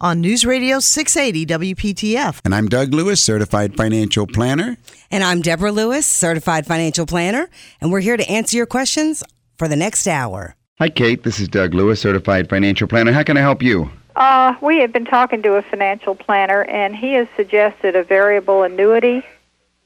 [0.00, 2.40] on News Radio 680 WPTF.
[2.44, 4.76] And I'm Doug Lewis, certified financial planner.
[5.10, 7.48] And I'm Deborah Lewis, certified financial planner,
[7.80, 9.24] and we're here to answer your questions
[9.56, 10.54] for the next hour.
[10.78, 11.24] Hi, Kate.
[11.24, 13.12] This is Doug Lewis, certified financial planner.
[13.12, 13.90] How can I help you?
[14.14, 18.62] Uh, we have been talking to a financial planner, and he has suggested a variable
[18.62, 19.24] annuity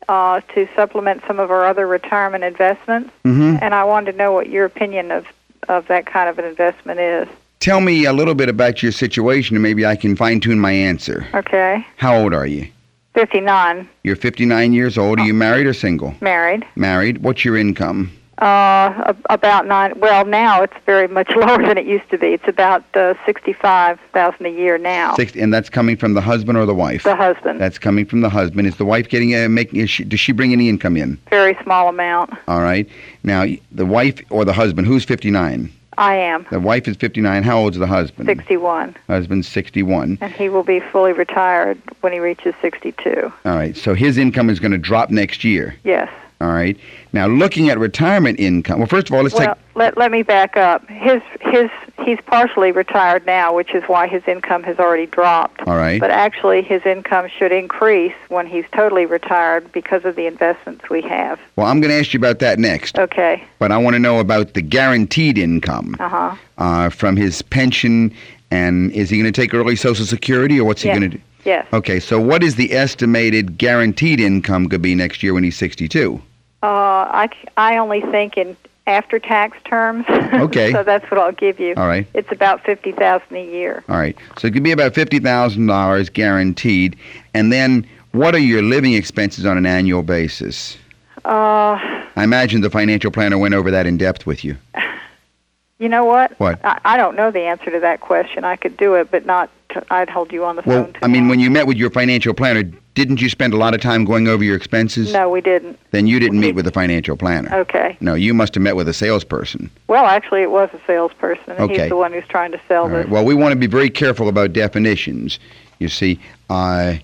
[0.09, 3.11] uh, to supplement some of our other retirement investments.
[3.25, 3.59] Mm-hmm.
[3.63, 5.27] And I wanted to know what your opinion of,
[5.69, 7.29] of that kind of an investment is.
[7.63, 10.73] Tell me a little bit about your situation, and maybe I can fine tune my
[10.73, 11.29] answer.
[11.33, 11.87] Okay.
[11.97, 12.69] How old are you?
[13.15, 15.21] 59, You're 59 years old.
[15.21, 16.13] Are you married or single?
[16.21, 16.67] married.
[16.75, 17.19] Married.
[17.19, 18.11] What's your income?
[18.39, 19.93] Uh, about nine.
[20.01, 22.29] Well, now it's very much lower than it used to be.
[22.33, 25.15] It's about uh, sixty-five thousand a year now.
[25.15, 27.05] Six, and that's coming from the husband or the wife?
[27.05, 28.67] The husband, That's coming from the husband.
[28.67, 29.79] Is the wife getting a making?
[29.79, 31.17] Is she, does she bring any income in?
[31.31, 32.31] very small amount.
[32.49, 32.89] All right.
[33.23, 34.89] Now the wife or the husband?
[34.89, 35.71] Who's 59?
[35.99, 37.43] I am The wife is 59.
[37.43, 38.27] How old is the husband?
[38.27, 40.19] sixty-one, Husband's 61.
[40.21, 43.33] and he will be fully retired when he reaches sixty-two.
[43.45, 43.77] All right.
[43.77, 45.75] So his income is going to drop next year.
[45.85, 46.09] Yes.
[46.43, 46.77] All right.
[47.13, 48.79] Now looking at retirement income.
[48.81, 49.65] Well, first of all, let's Well, take.
[49.77, 50.89] let let me back up.
[50.91, 51.71] His his
[52.05, 55.61] he's partially retired now, which is why his income has already dropped.
[55.69, 56.01] All right.
[56.01, 61.01] But actually, his income should increase when he's totally retired because of the investments we
[61.03, 61.39] have.
[61.57, 62.99] Well, I'm going to ask you about that next.
[62.99, 63.45] Okay.
[63.61, 66.37] But I want to know about the guaranteed income Uh huh.
[66.59, 68.13] uh, from his pension.
[68.51, 71.21] And is he going to take early Social Security, or what's he going to do?
[71.45, 71.67] Yes.
[71.73, 72.01] Okay.
[72.01, 76.21] So what is the estimated guaranteed income going to be next year when he's 62?
[76.63, 78.57] Uh, I I only think in
[78.87, 80.05] after tax terms.
[80.33, 80.73] Okay.
[80.73, 81.75] so that's what I'll give you.
[81.77, 82.07] All right.
[82.15, 83.85] It's about fifty thousand a year.
[83.89, 84.17] All right.
[84.39, 86.97] So it could be about fifty thousand dollars guaranteed.
[87.35, 90.79] And then, what are your living expenses on an annual basis?
[91.25, 91.79] Uh,
[92.17, 94.57] I imagine the financial planner went over that in depth with you.
[95.79, 96.39] you know what?
[96.41, 96.59] What?
[96.65, 98.45] I, I don't know the answer to that question.
[98.45, 99.51] I could do it, but not.
[99.91, 100.95] I'd hold you on the Well, phone.
[101.03, 102.63] I mean, when you met with your financial planner,
[102.95, 105.13] didn't you spend a lot of time going over your expenses?
[105.13, 105.79] No, we didn't.
[105.93, 107.55] Then you didn't meet with a financial planner.
[107.55, 107.97] Okay.
[108.01, 109.71] No, you must have met with a salesperson.
[109.89, 111.83] Well, actually, it was a salesperson, Okay.
[111.83, 113.03] he's the one who's trying to sell All right.
[113.03, 113.11] this.
[113.11, 115.39] Well, we want to be very careful about definitions.
[115.79, 116.95] You see, uh,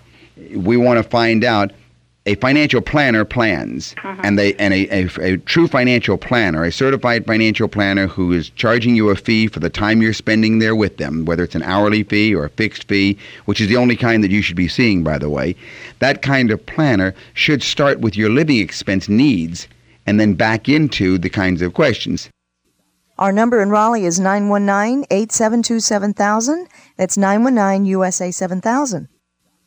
[0.54, 1.72] we want to find out
[2.28, 4.20] a financial planner plans, uh-huh.
[4.22, 8.50] and they and a, a, a true financial planner, a certified financial planner who is
[8.50, 11.62] charging you a fee for the time you're spending there with them, whether it's an
[11.62, 13.16] hourly fee or a fixed fee,
[13.46, 15.56] which is the only kind that you should be seeing, by the way.
[16.00, 19.66] That kind of planner should start with your living expense needs
[20.06, 22.28] and then back into the kinds of questions.
[23.18, 26.68] Our number in Raleigh is 919 872 7000.
[26.98, 29.08] That's 919 USA 7000.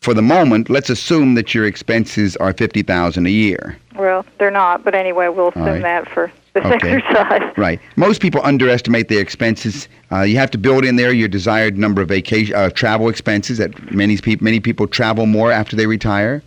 [0.01, 3.78] For the moment, let's assume that your expenses are fifty thousand a year.
[3.95, 5.81] Well, they're not, but anyway, we'll assume right.
[5.84, 6.94] that for this Okay.
[6.97, 7.56] exercise.
[7.56, 7.79] Right.
[7.97, 9.88] Most people underestimate their expenses.
[10.12, 13.59] Uh, you have to build in there your desired number of vacation uh, travel expenses.
[13.59, 16.41] That many people many people travel more after they retire.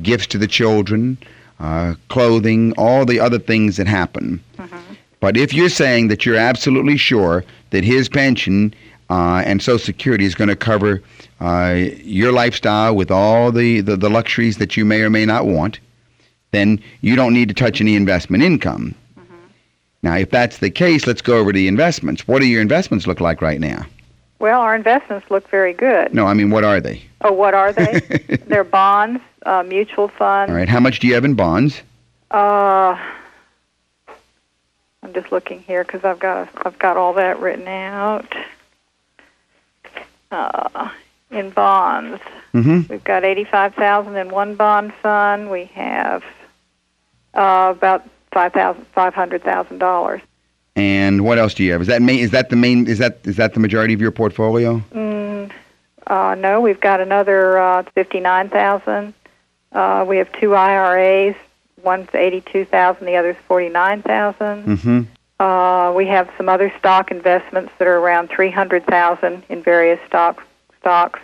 [0.00, 1.18] Gifts to the children,
[1.60, 4.42] uh, clothing, all the other things that happen.
[5.20, 8.74] But if you're saying that you're absolutely sure that his pension
[9.10, 11.02] uh, and Social Security is going to cover
[11.40, 15.46] uh, your lifestyle with all the, the, the luxuries that you may or may not
[15.46, 15.78] want,
[16.52, 18.94] then you don't need to touch any investment income.
[20.02, 22.28] Now, if that's the case, let's go over to the investments.
[22.28, 23.86] What do your investments look like right now?
[24.38, 26.12] Well, our investments look very good.
[26.12, 27.02] No, I mean, what are they?
[27.22, 28.00] Oh, what are they?
[28.46, 30.50] They're bonds, uh, mutual funds.
[30.50, 30.68] All right.
[30.68, 31.80] How much do you have in bonds?
[32.30, 32.98] Uh,
[35.02, 38.34] I'm just looking here because I've got I've got all that written out.
[40.34, 40.90] Uh,
[41.30, 42.20] in bonds,
[42.54, 42.82] Mm-hmm.
[42.92, 45.50] we've got eighty-five thousand in one bond fund.
[45.50, 46.22] We have
[47.34, 50.20] uh, about five thousand five hundred thousand dollars.
[50.76, 51.80] And what else do you have?
[51.80, 52.20] Is that main?
[52.20, 52.86] Is that the main?
[52.86, 54.80] Is that is that the majority of your portfolio?
[54.92, 55.50] Mm,
[56.06, 59.14] uh, no, we've got another uh, fifty-nine thousand
[59.72, 61.34] Uh, we have two IRAs.
[61.82, 63.06] One's eighty-two thousand.
[63.06, 65.08] The other's forty-nine thousand.
[65.40, 65.44] Mm-hmm.
[65.44, 70.00] Uh, we have some other stock investments that are around three hundred thousand in various
[70.06, 70.42] stock
[70.80, 71.20] stocks,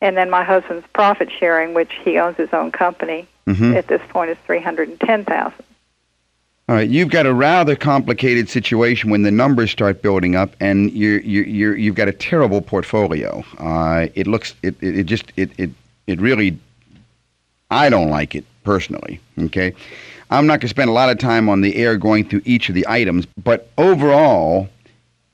[0.00, 3.26] and then my husband's profit sharing, which he owns his own company.
[3.46, 3.74] Mhm.
[3.74, 5.64] At this point, is three hundred and ten thousand.
[6.68, 10.92] All right, you've got a rather complicated situation when the numbers start building up, and
[10.92, 13.44] you're, you're, you're, you've got a terrible portfolio.
[13.58, 15.70] Uh, it looks, it, it, it just, it, it,
[16.06, 16.56] it really,
[17.72, 19.18] I don't like it personally.
[19.40, 19.74] Okay,
[20.32, 22.70] I'm not going to spend a lot of time on the air going through each
[22.70, 24.66] of the items, but overall,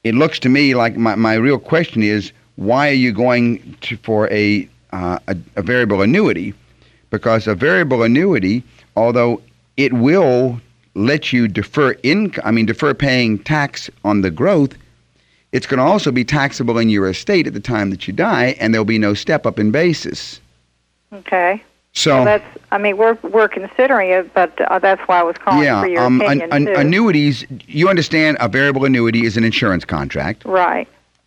[0.03, 3.97] it looks to me like my, my real question is why are you going to,
[3.99, 6.53] for a, uh, a a variable annuity?
[7.11, 8.65] Because a variable annuity,
[8.97, 9.41] although
[9.77, 10.61] it will
[10.95, 14.75] let you defer income, I mean defer paying tax on the growth,
[15.53, 18.56] it's going to also be taxable in your estate at the time that you die,
[18.59, 20.41] and there'll be no step up in basis.
[21.12, 21.62] Okay.
[21.99, 22.59] So Well, that's.
[22.71, 25.89] I mean, we're we're considering it, but uh, that's why I was calling yeah, for
[25.89, 26.75] your um, opinion an, too.
[26.75, 27.45] annuities.
[27.67, 30.45] You understand a variable annuity is an insurance contract.
[30.45, 30.87] right.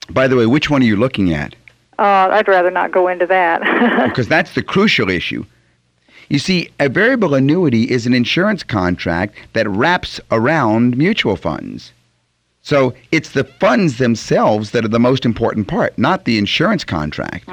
[0.09, 1.55] By the way, which one are you looking at?
[1.99, 3.61] Uh, I'd rather not go into that.
[4.09, 5.45] because that's the crucial issue.
[6.29, 11.91] You see, a variable annuity is an insurance contract that wraps around mutual funds.
[12.61, 17.49] So it's the funds themselves that are the most important part, not the insurance contract.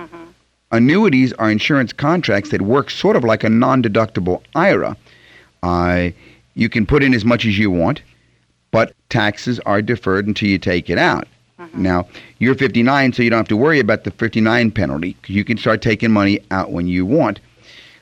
[0.71, 4.97] Annuities are insurance contracts that work sort of like a non deductible IRA.
[5.63, 6.11] Uh,
[6.55, 8.03] you can put in as much as you want,
[8.71, 11.27] but taxes are deferred until you take it out.
[11.75, 12.07] Now,
[12.39, 15.17] you're 59, so you don't have to worry about the 59 penalty.
[15.27, 17.41] You can start taking money out when you want.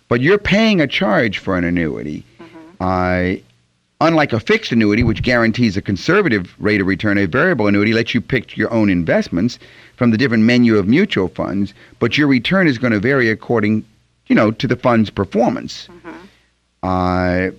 [0.09, 2.25] But you're paying a charge for an annuity.
[2.81, 3.35] Uh,
[4.01, 8.15] unlike a fixed annuity, which guarantees a conservative rate of return, a variable annuity lets
[8.15, 9.59] you pick your own investments
[9.97, 13.85] from the different menu of mutual funds, but your return is going to vary according,
[14.27, 15.89] you know, to the fund's performance.
[16.83, 17.51] Uh,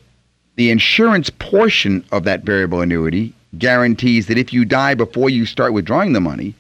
[0.56, 5.74] the insurance portion of that variable annuity guarantees that if you die before you start
[5.74, 6.54] withdrawing the money,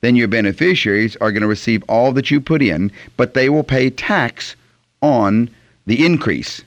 [0.00, 3.62] then your beneficiaries are going to receive all that you put in, but they will
[3.64, 4.56] pay tax
[5.02, 5.50] on
[5.86, 6.62] the increase.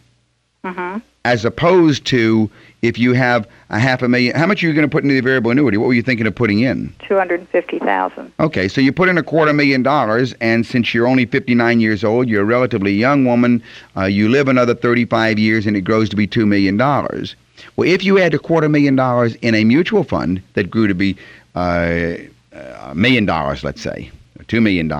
[1.26, 2.50] As opposed to
[2.84, 5.16] if you have a half a million, how much are you going to put into
[5.16, 5.78] the variable annuity?
[5.78, 6.94] What were you thinking of putting in?
[7.08, 8.32] Two hundred and fifty thousand.
[8.42, 12.04] Okay, so you put in a quarter million dollars, and since you're only 59 years
[12.04, 13.64] old, you're a relatively young woman,
[13.96, 16.78] uh, you live another 35 years, and it grows to be $2 million.
[16.78, 20.94] Well, if you had a quarter million dollars in a mutual fund that grew to
[20.94, 21.16] be
[21.56, 22.16] uh,
[22.52, 24.92] a million dollars, let's say, or $2 million,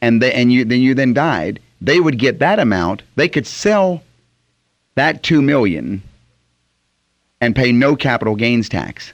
[0.00, 3.02] and, they, and you, then you then died, they would get that amount.
[3.16, 4.02] They could sell
[4.94, 6.02] that $2 million
[7.42, 9.12] and pay no capital gains tax.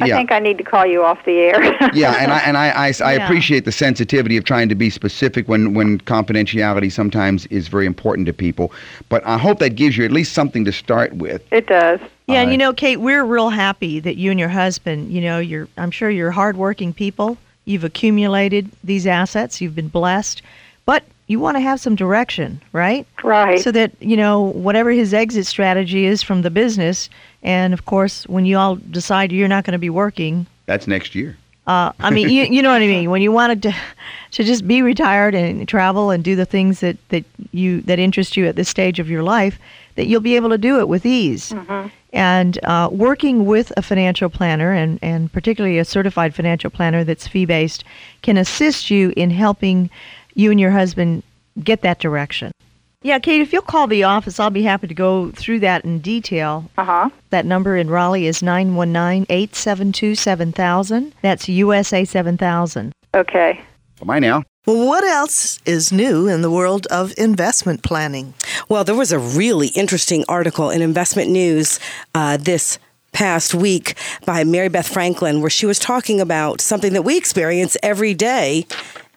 [0.00, 1.62] I think I need to call you off the air.
[1.94, 3.24] yeah, and I and I, I, I Yeah.
[3.24, 8.26] appreciate the sensitivity of trying to be specific when when confidentiality sometimes is very important
[8.26, 8.72] to people.
[9.08, 11.42] But I hope that gives you at least something to start with.
[11.50, 12.00] it does.
[12.28, 15.38] Yeah, and you know, Kate, we're real happy that you and your husband, you know,
[15.40, 17.36] you're I'm sure you're hardworking people.
[17.64, 20.42] You've accumulated these assets, you've been blessed,
[20.86, 23.06] but you want to have some direction, right?
[23.22, 23.60] Right.
[23.60, 27.08] So that, you know, whatever his exit strategy is from the business,
[27.42, 31.14] and of course, when you all decide you're not going to be working, That's next
[31.14, 31.36] year.
[31.66, 33.08] uh, I mean, you, you know what I mean.
[33.10, 33.74] When you wanted to,
[34.32, 38.36] to just be retired and travel and do the things that, that you that interest
[38.36, 39.58] you at this stage of your life,
[39.94, 41.54] that you'll be able to do it with ease.
[42.14, 47.26] And uh, working with a financial planner, and, and particularly a certified financial planner that's
[47.26, 47.84] fee based,
[48.20, 49.88] can assist you in helping
[50.34, 51.22] you and your husband
[51.62, 52.52] get that direction.
[53.02, 55.98] Yeah, Kate, if you'll call the office, I'll be happy to go through that in
[55.98, 56.70] detail.
[56.78, 57.10] Uh huh.
[57.30, 61.12] That number in Raleigh is 919 872 7000.
[61.20, 62.92] That's USA 7000.
[63.14, 63.60] Okay.
[64.04, 64.44] Bye now.
[64.66, 68.34] Well, what else is new in the world of investment planning?
[68.68, 71.80] Well, there was a really interesting article in Investment News
[72.14, 72.78] uh, this
[73.10, 77.76] past week by Mary Beth Franklin where she was talking about something that we experience
[77.82, 78.66] every day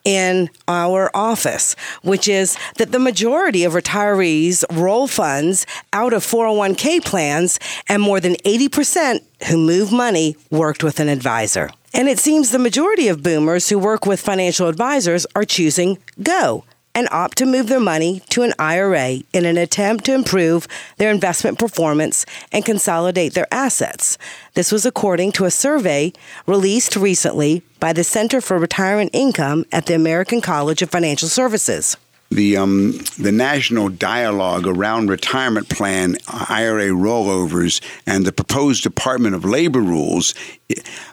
[0.05, 7.03] in our office, which is that the majority of retirees roll funds out of 401k
[7.03, 7.59] plans,
[7.89, 11.69] and more than 80% who move money worked with an advisor.
[11.93, 16.63] And it seems the majority of boomers who work with financial advisors are choosing Go
[16.95, 21.11] and opt to move their money to an IRA in an attempt to improve their
[21.11, 24.17] investment performance and consolidate their assets.
[24.53, 26.13] This was according to a survey
[26.47, 31.97] released recently by the Center for Retirement Income at the American College of Financial Services.
[32.35, 39.45] The um, the national dialogue around retirement plan, IRA rollovers, and the proposed Department of
[39.45, 40.33] Labor rules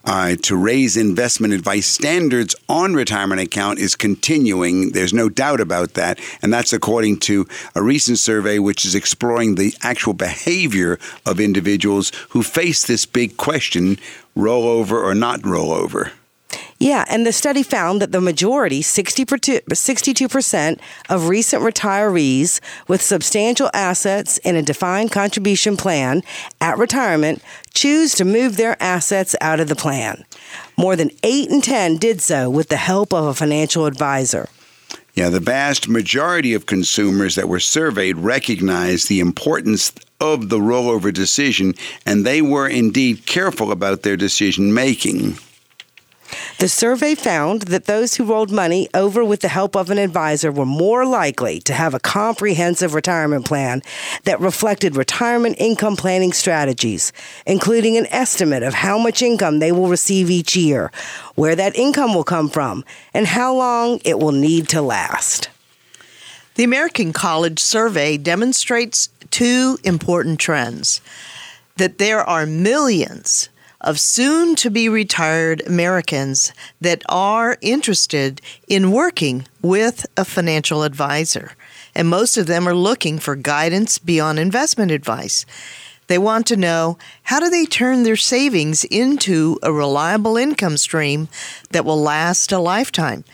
[0.05, 4.93] uh, to raise investment advice standards on retirement account is continuing.
[4.93, 9.55] There's no doubt about that, and that's according to a recent survey which is exploring
[9.55, 13.97] the actual behavior of individuals who face this big question:
[14.37, 16.13] rollover or not rollover.
[16.79, 23.71] Yeah, and the study found that the majority, 60 62% of recent retirees with substantial
[23.73, 26.23] assets in a defined contribution plan
[26.61, 27.43] at retirement
[27.73, 30.25] choose to move their assets out of the plan.
[30.77, 34.49] More than 8 in 10 did so with the help of a financial advisor.
[35.15, 41.13] Yeah, the vast majority of consumers that were surveyed recognized the importance of the rollover
[41.13, 41.75] decision,
[42.07, 45.37] and they were indeed careful about their decision making.
[46.59, 50.53] The survey found that those who rolled money over with the help of an advisor
[50.53, 53.83] were more likely to have a comprehensive retirement plan
[54.25, 57.13] that reflected retirement income planning strategies,
[57.47, 60.93] including an estimate of how much income they will receive each year,
[61.35, 65.49] where that income will come from, and how long it will need to last.
[66.55, 71.01] The American College Survey demonstrates two important trends
[71.77, 73.49] that there are millions
[73.83, 81.53] of soon to be retired Americans that are interested in working with a financial advisor.
[81.95, 85.45] And most of them are looking for guidance beyond investment advice.
[86.07, 91.29] They want to know how do they turn their savings into a reliable income stream
[91.71, 93.25] that will last a lifetime.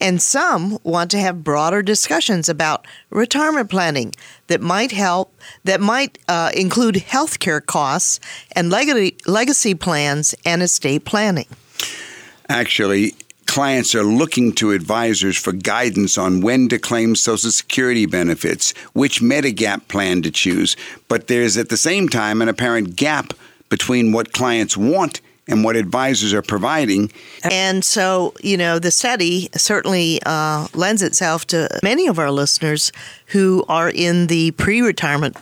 [0.00, 4.14] And some want to have broader discussions about retirement planning
[4.46, 5.34] that might help,
[5.64, 8.20] that might uh, include healthcare costs
[8.52, 11.46] and legacy, legacy plans and estate planning.
[12.48, 13.14] Actually,
[13.46, 19.20] clients are looking to advisors for guidance on when to claim Social Security benefits, which
[19.20, 20.76] Medigap plan to choose.
[21.08, 23.32] But there's at the same time an apparent gap
[23.68, 27.10] between what clients want and what advisors are providing.
[27.44, 32.92] And so, you know, the study certainly uh, lends itself to many of our listeners
[33.26, 35.36] who are in the pre retirement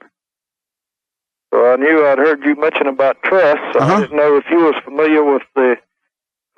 [1.53, 3.65] So I knew I'd heard you mention about trusts.
[3.73, 3.95] So Uh-huh.
[3.95, 5.77] I didn't know if you was familiar with the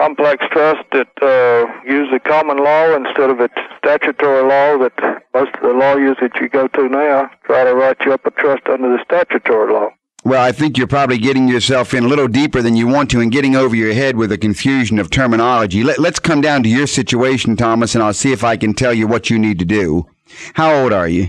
[0.00, 5.54] complex trust that uh, use the common law instead of its statutory law that most
[5.54, 8.62] of the lawyers that you go to now try to write you up a trust
[8.68, 9.90] under the statutory law.
[10.25, 13.20] Well, I think you're probably getting yourself in a little deeper than you want to
[13.20, 15.82] and getting over your head with a confusion of terminology.
[15.82, 18.92] Let, let's come down to your situation, Thomas, and I'll see if I can tell
[18.92, 20.06] you what you need to do.
[20.54, 21.28] How old are you?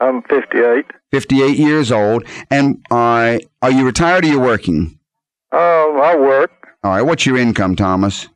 [0.00, 0.86] I'm 58.
[1.12, 2.24] 58 years old.
[2.50, 4.98] And uh, are you retired or you working?
[5.52, 6.50] Um, I work.
[6.82, 7.02] All right.
[7.02, 8.28] What's your income, Thomas?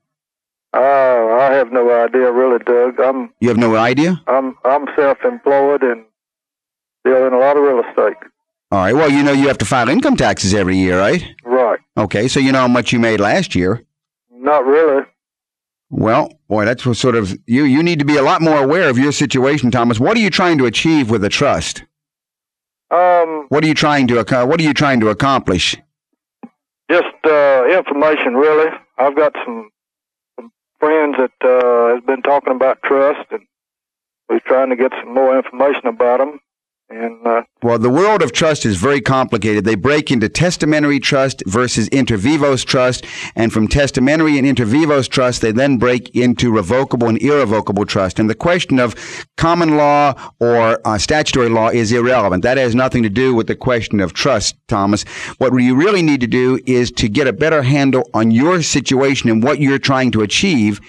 [0.74, 3.00] Uh, I have no idea really, Doug.
[3.00, 4.20] I'm You have no idea?
[4.26, 6.04] I'm I'm self-employed and
[7.04, 8.16] deal in a lot of real estate.
[8.70, 8.92] All right.
[8.94, 11.24] Well, you know you have to file income taxes every year, right?
[11.44, 11.78] Right.
[11.96, 12.28] Okay.
[12.28, 13.82] So you know how much you made last year.
[14.30, 15.04] Not really.
[15.88, 17.64] Well, boy, that's what sort of you.
[17.64, 19.98] You need to be a lot more aware of your situation, Thomas.
[19.98, 21.84] What are you trying to achieve with a trust?
[22.90, 24.14] Um, What are you trying to
[24.46, 25.76] What are you trying to accomplish?
[26.90, 28.70] just uh, information really.
[28.96, 29.70] I've got some,
[30.36, 33.42] some friends that uh, has been talking about trust, and
[34.28, 36.40] we're trying to get some more information about them.
[36.88, 39.64] And uh, Well, the world of trust is very complicated.
[39.64, 45.08] They break into testamentary trust versus inter vivos trust, and from testamentary and inter vivos
[45.08, 48.20] trust, they then break into revocable and irrevocable trust.
[48.20, 48.94] And the question of
[49.36, 52.44] common law or uh, statutory law is irrelevant.
[52.44, 55.02] That has nothing to do with the question of trust, Thomas.
[55.38, 59.28] What you really need to do is to get a better handle on your situation
[59.28, 60.80] and what you're trying to achieve,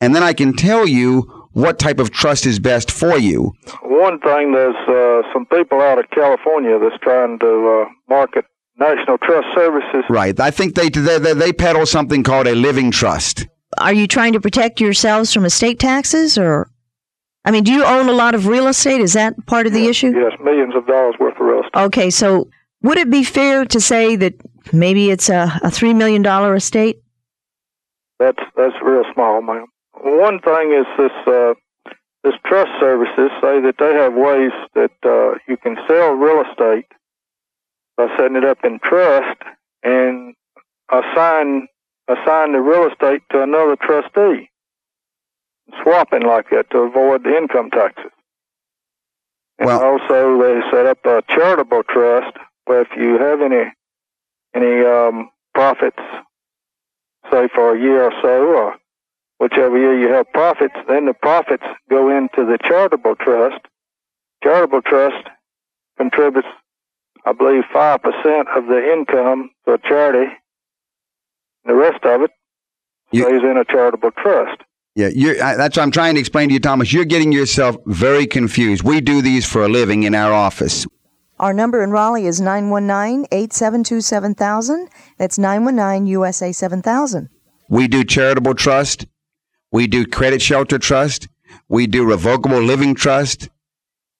[0.00, 3.52] and then I can tell you what type of trust is best for you.
[3.82, 8.44] one thing, there's uh, some people out of California that's trying to uh, market
[8.78, 10.04] National Trust Services.
[10.08, 10.38] Right.
[10.38, 13.46] I think they, they they they peddle something called a living trust.
[13.78, 16.70] Are you trying to protect yourselves from estate taxes or
[17.44, 19.00] I mean, do you own a lot of real estate?
[19.00, 20.12] Is that part of the issue?
[20.14, 21.80] Yes, millions of dollars worth of real estate.
[21.86, 22.50] Okay, so
[22.82, 24.34] would it be fair to say that
[24.72, 26.24] maybe it's a, a $3 million
[26.54, 27.00] estate?
[28.18, 29.66] That's that's real small, ma'am.
[30.02, 31.54] One thing is this uh,
[32.24, 36.86] this trust services say that they have ways that uh, you can sell real estate
[37.96, 39.38] by setting it up in trust
[39.82, 40.34] and
[40.90, 41.68] assign
[42.08, 44.50] assign the real estate to another trustee,
[45.82, 48.10] swapping like that to avoid the income taxes.
[49.58, 52.36] And Well- also, they set up a charitable trust
[52.66, 53.72] where if you have any
[54.54, 56.02] any um, profits
[57.30, 58.76] say for a year or so, or
[59.38, 63.60] whichever year you have profits, then the profits go into the charitable trust.
[64.42, 65.26] Charitable trust
[65.96, 66.48] contributes,
[67.24, 67.98] I believe, 5%
[68.56, 70.32] of the income to a charity.
[71.64, 72.30] The rest of it
[73.10, 74.62] You- stays in a charitable trust.
[74.94, 76.92] Yeah, you're, I, that's what I'm trying to explain to you, Thomas.
[76.92, 78.82] You're getting yourself very confused.
[78.82, 80.86] We do these for a living in our office.
[81.38, 84.88] Our number in Raleigh is 919-872-7000.
[85.18, 87.28] That's 919-USA 7000.
[87.68, 89.06] We do charitable trust.
[89.72, 91.28] We do credit shelter trust.
[91.68, 93.48] We do revocable living trust.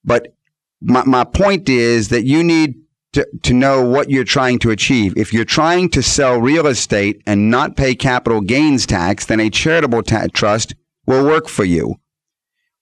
[0.04, 0.34] But
[0.80, 2.74] my, my point is that you need
[3.14, 5.16] to, to know what you're trying to achieve.
[5.16, 9.48] If you're trying to sell real estate and not pay capital gains tax, then a
[9.50, 10.74] charitable ta- trust
[11.06, 11.96] will work for you.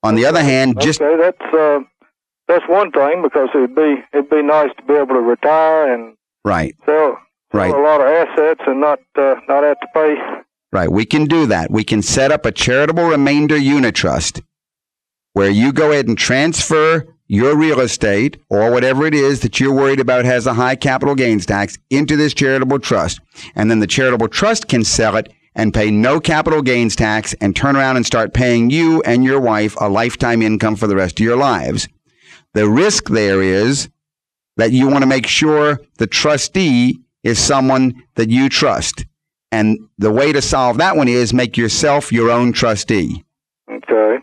[0.02, 1.80] On the other hand, just okay, that's uh,
[2.48, 6.16] that's one thing because it'd be it'd be nice to be able to retire and
[6.44, 6.76] right.
[6.84, 7.18] sell,
[7.52, 7.72] Right.
[7.72, 10.14] a lot of assets and not uh, not have to pay.
[10.72, 10.90] Right.
[10.90, 11.70] We can do that.
[11.70, 14.42] We can set up a charitable remainder unit trust
[15.32, 19.74] where you go ahead and transfer your real estate or whatever it is that you're
[19.74, 23.20] worried about has a high capital gains tax into this charitable trust.
[23.54, 27.56] And then the charitable trust can sell it and pay no capital gains tax and
[27.56, 31.18] turn around and start paying you and your wife a lifetime income for the rest
[31.18, 31.88] of your lives.
[32.54, 33.88] The risk there is
[34.56, 39.04] that you want to make sure the trustee is someone that you trust.
[39.52, 43.24] And the way to solve that one is make yourself your own trustee.
[43.70, 44.18] Okay.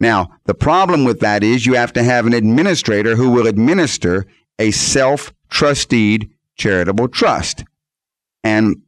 [0.00, 4.26] Now, the problem with that is you have to have an administrator who will administer
[4.58, 7.64] a self trusteed charitable trust.
[8.42, 8.82] And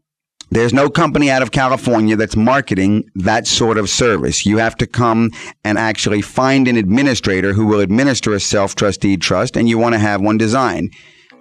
[0.50, 4.46] there's no company out of California that's marketing that sort of service.
[4.46, 5.30] You have to come
[5.64, 9.94] and actually find an administrator who will administer a self trusteed trust, and you want
[9.94, 10.92] to have one designed.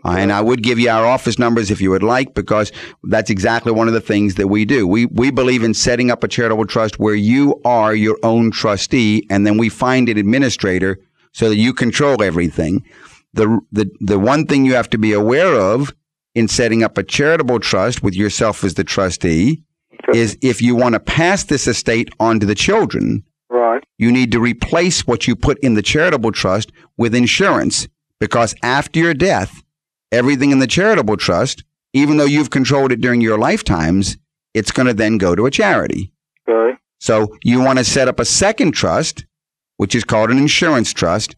[0.06, 2.72] Uh, and I would give you our office numbers if you would like, because
[3.06, 4.86] that's exactly one of the things that we do.
[4.88, 9.26] We we believe in setting up a charitable trust where you are your own trustee,
[9.30, 11.00] and then we find an administrator
[11.34, 12.84] so that you control everything.
[13.34, 15.94] The the the one thing you have to be aware of
[16.36, 19.64] in setting up a charitable trust with yourself as the trustee
[20.14, 23.84] is if you want to pass this estate on to the children, Right.
[23.98, 27.88] you need to replace what you put in the charitable trust with insurance
[28.20, 29.64] because after your death,
[30.16, 34.18] everything in the charitable trust, even though you've controlled it during your lifetimes,
[34.54, 36.12] it's going to then go to a charity.
[36.48, 36.78] Okay.
[37.00, 39.26] So you want to set up a second trust,
[39.78, 41.36] which is called an insurance trust,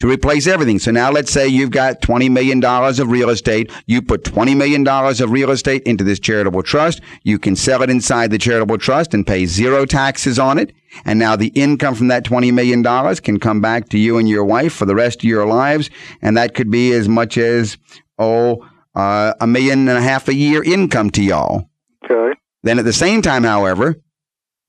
[0.00, 0.78] to replace everything.
[0.78, 3.72] So now let's say you've got $20 million of real estate.
[3.86, 7.00] You put $20 million of real estate into this charitable trust.
[7.24, 10.72] You can sell it inside the charitable trust and pay zero taxes on it.
[11.04, 12.82] And now the income from that $20 million
[13.16, 15.90] can come back to you and your wife for the rest of your lives.
[16.22, 17.76] And that could be as much as,
[18.18, 21.68] oh, uh, a million and a half a year income to y'all.
[22.04, 22.38] Okay.
[22.62, 23.96] Then at the same time, however,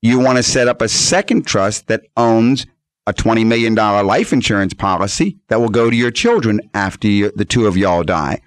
[0.02, 2.66] you want to set up a second trust that owns
[3.06, 7.44] a $20 million life insurance policy that will go to your children after you, the
[7.44, 8.40] two of y'all die.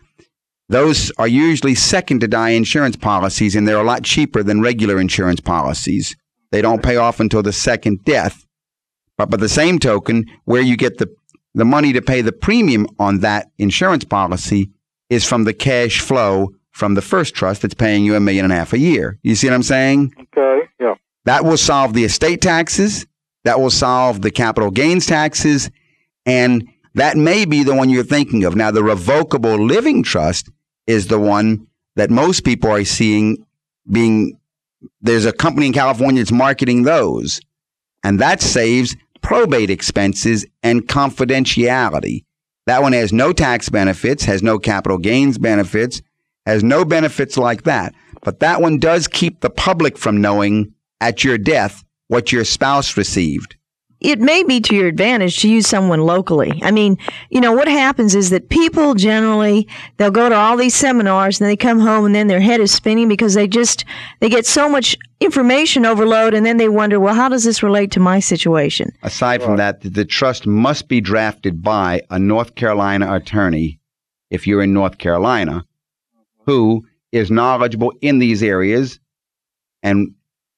[0.69, 4.99] Those are usually second to die insurance policies, and they're a lot cheaper than regular
[4.99, 6.15] insurance policies.
[6.51, 8.45] They don't pay off until the second death.
[9.17, 11.13] But by the same token, where you get the,
[11.53, 14.71] the money to pay the premium on that insurance policy
[15.09, 18.51] is from the cash flow from the first trust that's paying you a million and
[18.53, 19.19] a half a year.
[19.21, 20.13] You see what I'm saying?
[20.19, 20.67] Okay.
[20.79, 20.95] Yeah.
[21.25, 23.05] That will solve the estate taxes.
[23.43, 25.69] That will solve the capital gains taxes.
[26.25, 28.55] And That may be the one you're thinking of.
[28.55, 30.49] Now, the revocable living trust
[30.85, 33.45] is the one that most people are seeing
[33.89, 34.39] being.
[35.01, 37.39] There's a company in California that's marketing those,
[38.03, 42.25] and that saves probate expenses and confidentiality.
[42.65, 46.01] That one has no tax benefits, has no capital gains benefits,
[46.45, 47.95] has no benefits like that.
[48.21, 52.97] But that one does keep the public from knowing at your death what your spouse
[52.97, 53.55] received
[54.03, 56.59] it may be to your advantage to use someone locally.
[56.61, 56.97] I mean,
[57.29, 61.49] you know, what happens is that people generally, they'll go to all these seminars and
[61.49, 63.85] they come home and then their head is spinning because they just,
[64.19, 67.91] they get so much information overload and then they wonder, well, how does this relate
[67.91, 68.91] to my situation?
[69.03, 73.79] Aside from that, the trust must be drafted by a North Carolina attorney
[74.29, 75.65] if you're in North Carolina
[76.45, 78.99] who is knowledgeable in these areas
[79.81, 80.13] and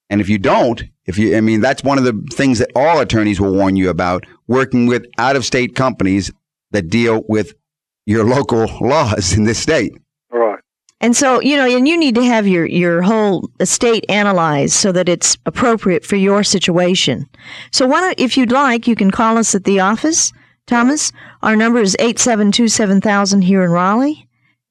[0.10, 3.00] and if you don't, if you, I mean, that's one of the things that all
[3.00, 6.32] attorneys will warn you about working with out of state companies
[6.72, 7.54] that deal with
[8.06, 9.94] your local laws in this state.
[10.32, 10.60] Right.
[11.02, 14.92] And so, you know, and you need to have your, your whole estate analyzed so
[14.92, 17.28] that it's appropriate for your situation.
[17.72, 20.32] So why don't, if you'd like, you can call us at the office,
[20.66, 21.12] Thomas.
[21.44, 24.25] Our number is 872 here in Raleigh.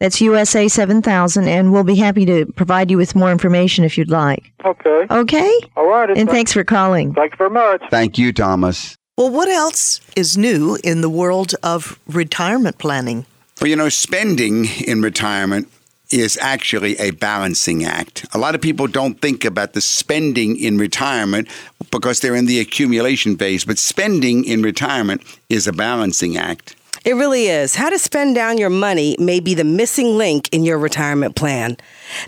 [0.04, 4.10] That's USA 7000, and we'll be happy to provide you with more information if you'd
[4.10, 4.52] like.
[4.62, 5.06] Okay.
[5.10, 5.60] Okay?
[5.78, 6.10] All right.
[6.14, 7.14] And thanks for calling.
[7.14, 7.82] Thank you very much.
[7.88, 8.98] Thank you, Thomas.
[9.16, 13.24] Well, what else is new in the world of retirement planning?
[13.62, 15.68] Well, you know, spending in retirement
[16.10, 18.26] is actually a balancing act.
[18.34, 21.48] A lot of people don't think about the spending in retirement
[21.90, 26.76] because they're in the accumulation phase, but spending in retirement is a balancing act.
[27.04, 27.74] It really is.
[27.74, 31.76] How to spend down your money may be the missing link in your retirement plan.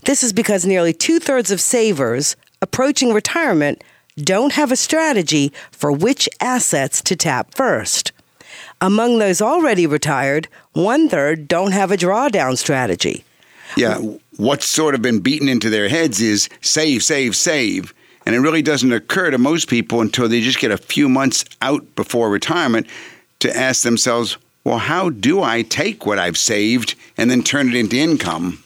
[0.04, 3.82] This is because nearly two thirds of savers approaching retirement
[4.18, 8.12] don't have a strategy for which assets to tap first.
[8.80, 13.24] Among those already retired, one third don't have a drawdown strategy.
[13.78, 13.98] Yeah,
[14.36, 17.94] what's sort of been beaten into their heads is save, save, save.
[18.26, 21.44] And it really doesn't occur to most people until they just get a few months
[21.62, 22.86] out before retirement
[23.38, 24.36] to ask themselves,
[24.66, 28.64] well, how do I take what I've saved and then turn it into income?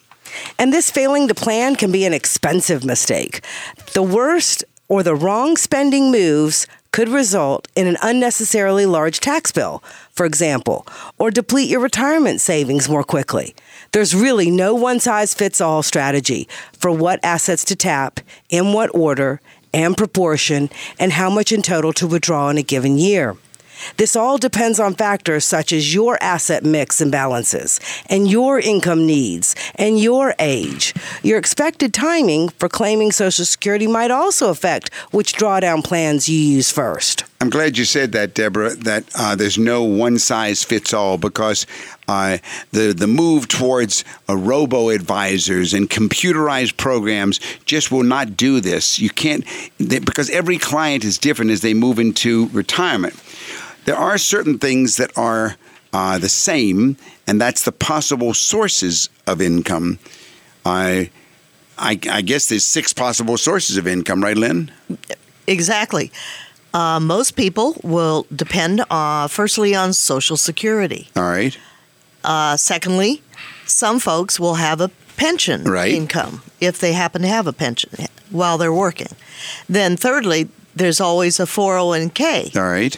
[0.59, 3.43] And this failing to plan can be an expensive mistake.
[3.93, 9.83] The worst or the wrong spending moves could result in an unnecessarily large tax bill,
[10.11, 10.87] for example,
[11.19, 13.55] or deplete your retirement savings more quickly.
[13.93, 18.89] There's really no one size fits all strategy for what assets to tap, in what
[18.95, 19.43] order,
[19.75, 23.37] and proportion, and how much in total to withdraw in a given year.
[23.97, 29.07] This all depends on factors such as your asset mix and balances, and your income
[29.07, 30.95] needs, and your age.
[31.23, 36.71] Your expected timing for claiming Social Security might also affect which drawdown plans you use
[36.71, 37.25] first.
[37.43, 38.75] I'm glad you said that, Deborah.
[38.75, 41.67] That uh, there's no one size fits all because
[42.07, 42.37] uh,
[42.73, 48.99] the the move towards uh, robo advisors and computerized programs just will not do this.
[48.99, 49.47] You can't
[49.79, 53.15] they, because every client is different as they move into retirement.
[53.85, 55.57] There are certain things that are
[55.93, 59.99] uh, the same, and that's the possible sources of income.
[60.65, 61.11] I,
[61.79, 64.71] I, I guess there's six possible sources of income, right, Lynn?
[65.47, 66.13] Exactly.
[66.73, 71.09] Uh, most people will depend, uh, firstly, on Social Security.
[71.17, 71.57] All right.
[72.23, 73.23] Uh, secondly,
[73.67, 75.93] some folks will have a pension Right.
[75.93, 77.91] income if they happen to have a pension
[78.31, 79.09] while they're working.
[79.69, 82.55] Then, thirdly, there's always a 401k.
[82.57, 82.97] All right.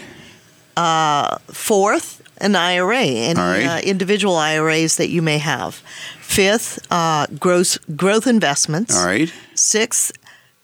[1.48, 3.64] Fourth, an IRA, any right.
[3.64, 5.76] uh, individual IRAs that you may have.
[6.20, 8.96] Fifth, uh, gross growth investments.
[8.96, 9.32] All right.
[9.54, 10.12] Sixth,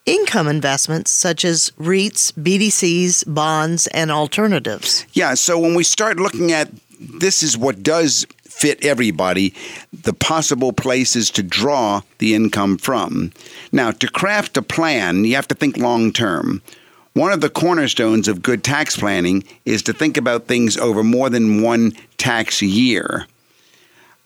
[0.06, 5.06] income investments such as REITs, BDCs, bonds, and alternatives.
[5.12, 5.34] Yeah.
[5.34, 8.26] So when we start looking at this, is what does
[8.58, 9.54] fit everybody,
[9.92, 13.32] the possible places to draw the income from.
[13.70, 16.60] Now, to craft a plan, you have to think long term.
[17.18, 21.28] One of the cornerstones of good tax planning is to think about things over more
[21.28, 23.26] than one tax year.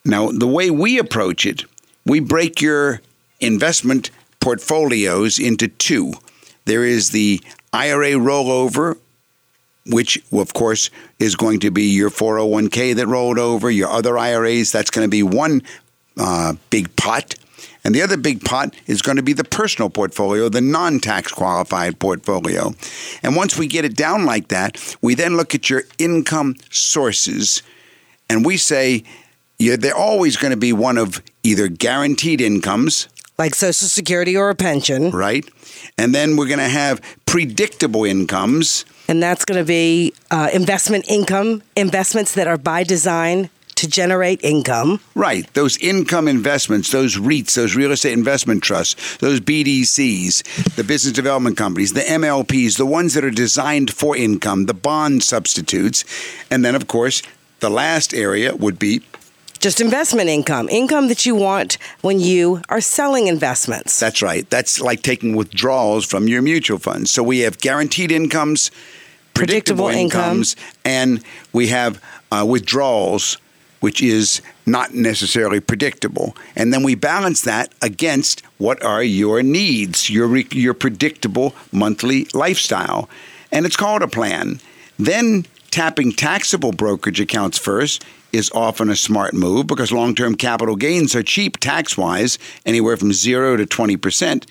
[0.05, 1.65] Now, the way we approach it,
[2.05, 3.01] we break your
[3.41, 6.13] investment portfolios into two.
[6.67, 7.41] There is the
[7.73, 8.99] IRA rollover,
[9.87, 14.71] which, of course, is going to be your 401k that rolled over, your other IRAs.
[14.71, 15.63] That's going to be one
[16.19, 17.37] uh, big pot.
[17.85, 21.33] And the other big pot is going to be the personal portfolio, the non tax
[21.33, 22.75] qualified portfolio.
[23.23, 27.63] And once we get it down like that, we then look at your income sources
[28.31, 29.03] and we say
[29.63, 33.07] yeah, they're always going to be one of either guaranteed incomes,
[33.39, 35.11] Like Social Security or a pension.
[35.11, 35.49] right?
[35.97, 38.85] And then we're going to have predictable incomes.
[39.09, 43.51] And that's going to be uh, investment income, investments that are by design
[43.83, 45.01] to generate income.
[45.17, 45.53] Right.
[45.55, 51.57] Those income investments, those REITs, those real estate investment trusts, those BDCs, the business development
[51.57, 56.05] companies, the MLPs, the ones that are designed for income, the bond substitutes.
[56.49, 57.23] And then, of course,
[57.59, 59.03] the last area would be
[59.59, 63.99] Just investment income, income that you want when you are selling investments.
[63.99, 64.49] That's right.
[64.49, 67.11] That's like taking withdrawals from your mutual funds.
[67.11, 68.71] So we have guaranteed incomes,
[69.35, 70.21] predictable, Predictable income.
[70.21, 72.01] incomes, and we have
[72.33, 73.37] uh, withdrawals,
[73.83, 76.37] which is not necessarily predictable.
[76.55, 83.11] And then we balance that against what are your needs, your your predictable monthly lifestyle,
[83.51, 84.61] and it's called a plan.
[84.99, 91.15] Then tapping taxable brokerage accounts first is often a smart move because long-term capital gains
[91.17, 94.47] are cheap tax-wise, anywhere from 0 to 20%.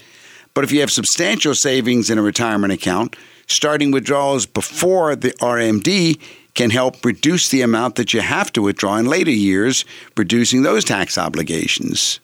[0.54, 3.16] But if you have substantial savings in a retirement account,
[3.48, 6.20] starting withdrawals before the RMD
[6.54, 9.86] can help reduce the amount that you have to withdraw in later years,
[10.18, 12.20] reducing those tax obligations.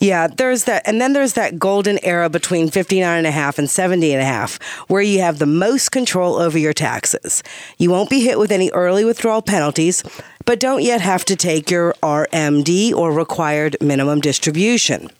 [0.00, 0.82] Yeah, there's that.
[0.86, 4.24] And then there's that golden era between 59 and a half and 70 and a
[4.24, 7.42] half where you have the most control over your taxes.
[7.78, 10.04] You won't be hit with any early withdrawal penalties,
[10.44, 15.10] but don't yet have to take your RMD or required minimum distribution.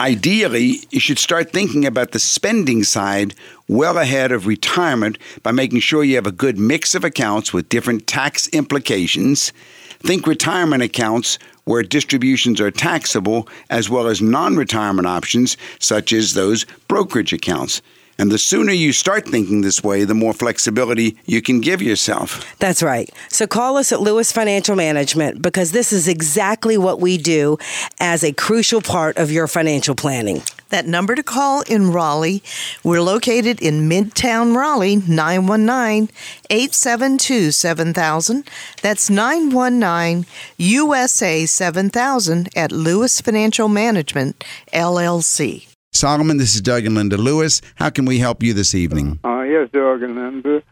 [0.00, 3.34] Ideally, you should start thinking about the spending side
[3.68, 7.68] well ahead of retirement by making sure you have a good mix of accounts with
[7.68, 9.52] different tax implications.
[9.98, 16.32] Think retirement accounts where distributions are taxable, as well as non retirement options such as
[16.32, 17.82] those brokerage accounts.
[18.20, 22.44] And the sooner you start thinking this way, the more flexibility you can give yourself.
[22.58, 23.08] That's right.
[23.30, 27.56] So call us at Lewis Financial Management because this is exactly what we do
[27.98, 30.42] as a crucial part of your financial planning.
[30.68, 32.42] That number to call in Raleigh,
[32.84, 36.14] we're located in Midtown Raleigh, 919
[36.50, 38.44] 872 7000.
[38.82, 40.26] That's 919
[40.58, 45.69] USA 7000 at Lewis Financial Management, LLC.
[45.94, 47.60] Solomon, this is Doug and Linda Lewis.
[47.74, 49.18] How can we help you this evening?
[49.24, 50.62] Uh, yes, Doug and Linda.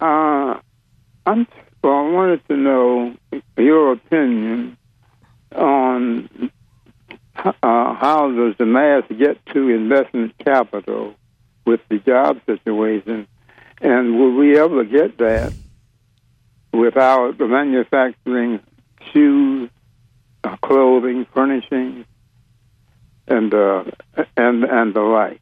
[0.00, 0.58] Uh,
[1.24, 1.46] I'm,
[1.82, 3.14] well, I wanted to know
[3.56, 4.76] your opinion
[5.54, 6.50] on
[7.36, 11.14] uh, how does the mass get to investment capital
[11.64, 13.28] with the job situation,
[13.80, 15.52] and will we ever get that
[16.72, 18.58] without the manufacturing
[19.12, 19.70] shoes,
[20.62, 22.06] clothing, furnishings,
[23.28, 23.84] and uh,
[24.36, 25.40] and and the like?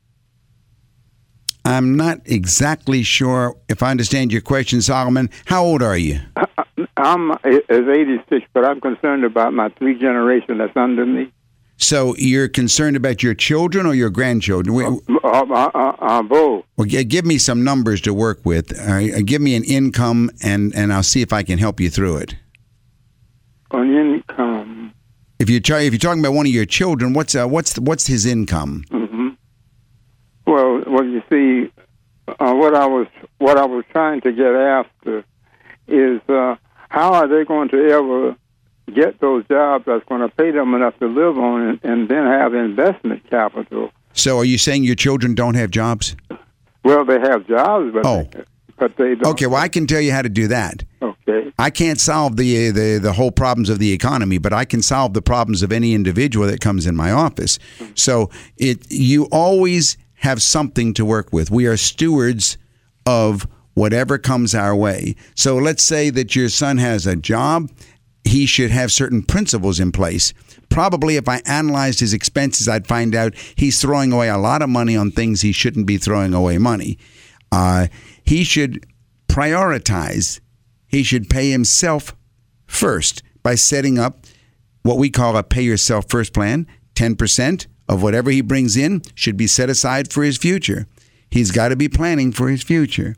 [1.64, 5.28] I'm not exactly sure if I understand your question, Solomon.
[5.44, 6.20] How old are you?
[6.96, 11.32] I'm is 86, but I'm concerned about my three generation that's under me.
[11.76, 14.74] So you're concerned about your children or your grandchildren?
[14.74, 16.64] We- Uh, uh, uh, uh, both.
[16.76, 18.78] Well, give me some numbers to work with.
[18.78, 22.18] Uh, give me an income, and, and I'll see if I can help you through
[22.18, 22.34] it.
[23.70, 24.49] On income.
[25.40, 28.06] If you're try, if you're talking about one of your children, what's uh, what's what's
[28.06, 28.84] his income?
[28.90, 29.28] hmm
[30.46, 31.72] Well, well, you see,
[32.28, 33.06] uh, what I was
[33.38, 35.24] what I was trying to get after
[35.88, 36.56] is uh,
[36.90, 38.36] how are they going to ever
[38.94, 42.26] get those jobs that's going to pay them enough to live on, and, and then
[42.26, 43.92] have investment capital.
[44.12, 46.16] So are you saying your children don't have jobs?
[46.84, 48.28] Well, they have jobs, but Oh.
[48.30, 48.44] they,
[48.78, 49.32] but they don't.
[49.32, 50.84] Okay, well I can tell you how to do that.
[51.58, 55.14] I can't solve the, the the whole problems of the economy, but I can solve
[55.14, 57.58] the problems of any individual that comes in my office.
[57.94, 61.50] So it you always have something to work with.
[61.50, 62.58] We are stewards
[63.06, 65.16] of whatever comes our way.
[65.34, 67.70] So let's say that your son has a job,
[68.24, 70.34] he should have certain principles in place.
[70.68, 74.68] Probably if I analyzed his expenses, I'd find out he's throwing away a lot of
[74.68, 76.98] money on things he shouldn't be throwing away money.
[77.50, 77.86] Uh,
[78.22, 78.86] he should
[79.28, 80.40] prioritize
[80.90, 82.16] he should pay himself
[82.66, 84.26] first by setting up
[84.82, 86.66] what we call a pay yourself first plan.
[86.94, 90.86] 10% of whatever he brings in should be set aside for his future.
[91.30, 93.16] He's got to be planning for his future.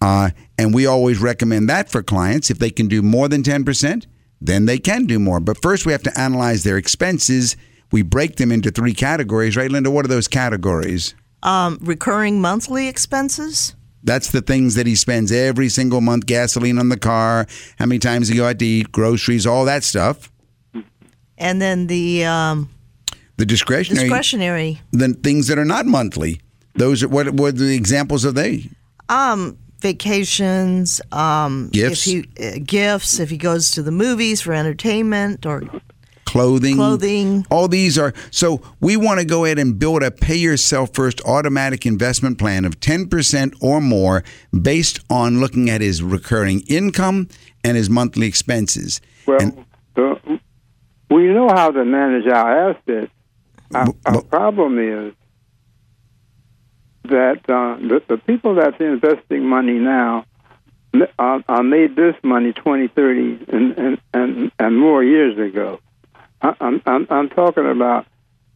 [0.00, 2.50] Uh, and we always recommend that for clients.
[2.50, 4.06] If they can do more than 10%,
[4.40, 5.40] then they can do more.
[5.40, 7.56] But first, we have to analyze their expenses.
[7.90, 9.90] We break them into three categories, right, Linda?
[9.90, 11.14] What are those categories?
[11.42, 13.74] Um, recurring monthly expenses.
[14.04, 17.46] That's the things that he spends every single month gasoline on the car,
[17.78, 20.30] how many times he go out to eat, groceries, all that stuff.
[21.38, 22.68] And then the um,
[23.38, 26.40] The discretionary, discretionary the things that are not monthly.
[26.76, 28.68] Those are what, what are the examples of they?
[29.08, 32.06] um, vacations, um, Gifts.
[32.06, 35.62] if he, uh, gifts, if he goes to the movies for entertainment or
[36.34, 36.74] clothing.
[36.76, 37.46] Clothing.
[37.48, 41.20] All these are so we want to go ahead and build a pay yourself first
[41.24, 44.24] automatic investment plan of 10% or more
[44.60, 47.28] based on looking at his recurring income
[47.62, 49.00] and his monthly expenses.
[49.26, 50.40] Well, And- the,
[51.08, 53.12] we know how to manage our assets.
[53.72, 55.14] Our, Bu- our problem is
[57.04, 60.24] that uh, the, the people that's investing money now
[61.18, 65.78] uh, uh, made this money 20, 30, and, and, and, and more years ago.
[66.44, 68.06] I'm, I'm, I'm talking about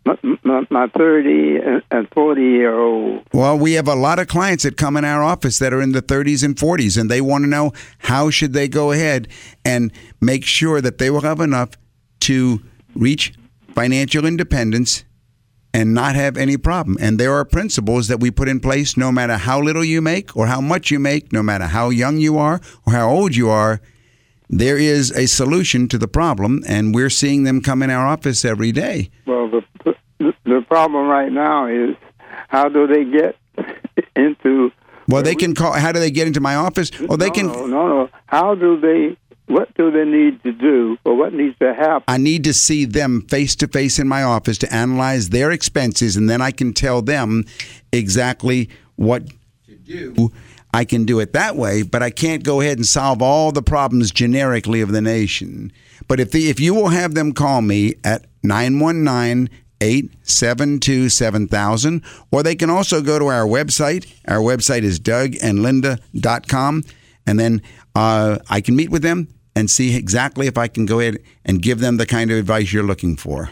[0.05, 3.23] my, my, my 30 and, and 40 year old.
[3.33, 5.93] Well, we have a lot of clients that come in our office that are in
[5.93, 9.29] the 30s and 40s, and they want to know how should they go ahead
[9.65, 11.71] and make sure that they will have enough
[12.21, 12.63] to
[12.95, 13.33] reach
[13.75, 15.05] financial independence
[15.75, 16.97] and not have any problem.
[17.01, 20.37] And there are principles that we put in place no matter how little you make
[20.37, 23.51] or how much you make, no matter how young you are or how old you
[23.51, 23.81] are.
[24.51, 28.45] There is a solution to the problem, and we're seeing them come in our office
[28.45, 29.11] every day.
[29.27, 29.95] Well, the,
[30.45, 31.97] the, problem right now is
[32.49, 33.37] how do they get
[34.17, 34.71] into
[35.07, 35.73] Well, they can call.
[35.73, 36.91] How do they get into my office?
[37.01, 37.47] Well, they can.
[37.47, 38.11] No, no, no.
[38.27, 39.17] How do they?
[39.47, 42.05] What do they need to do, or what needs to happen?
[42.07, 46.17] I need to see them face to face in my office to analyze their expenses,
[46.17, 47.45] and then I can tell them
[47.91, 49.27] exactly what
[49.67, 50.31] to do.
[50.79, 53.63] I can do it that way, but I can't go ahead and solve all the
[53.63, 55.73] problems generically of the nation.
[56.07, 62.45] But if the, if you will have them call me at 919 872 7000, or
[62.45, 64.07] they can also go to our website.
[64.29, 66.85] Our website is dougandlinda.com,
[67.27, 67.63] and then
[67.97, 71.61] uh, I can meet with them and see exactly if I can go ahead and
[71.61, 73.51] give them the kind of advice you're looking for.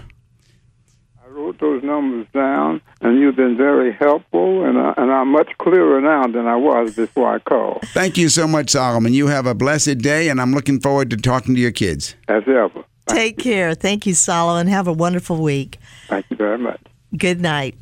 [1.88, 5.50] I wrote those numbers down, and you've been very helpful, and, I, and I'm much
[5.58, 9.14] clearer now than I was before I called, Thank you so much, Solomon.
[9.14, 12.14] You have a blessed day, and I'm looking forward to talking to your kids.
[12.28, 12.84] as ever.
[13.08, 13.74] Take care.
[13.74, 14.66] Thank you, Solomon.
[14.66, 15.78] Have a wonderful week.
[16.08, 16.80] Thank you very much.
[17.16, 17.76] Good night.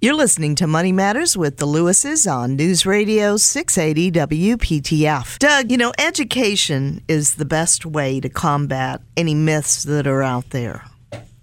[0.00, 5.38] You're listening to Money Matters with the Lewises on News Radio 680 WPTF.
[5.38, 10.50] Doug, you know, education is the best way to combat any myths that are out
[10.50, 10.84] there.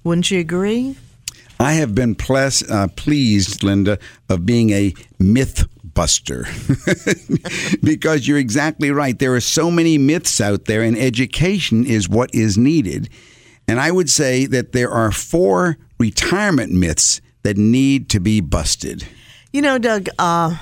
[0.05, 0.95] Wouldn't you agree?
[1.59, 3.97] I have been ples- uh, pleased, Linda,
[4.29, 6.45] of being a myth buster
[7.83, 9.17] because you're exactly right.
[9.17, 13.09] There are so many myths out there, and education is what is needed.
[13.67, 19.07] And I would say that there are four retirement myths that need to be busted.
[19.53, 20.57] You know, Doug, uh,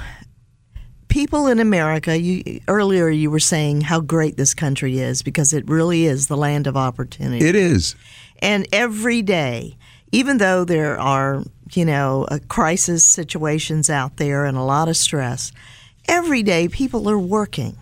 [1.07, 5.67] people in America, you, earlier you were saying how great this country is because it
[5.67, 7.45] really is the land of opportunity.
[7.45, 7.95] It is.
[8.39, 9.77] And every day,
[10.13, 14.95] even though there are, you know, uh, crisis situations out there and a lot of
[14.95, 15.51] stress,
[16.07, 17.75] every day people are working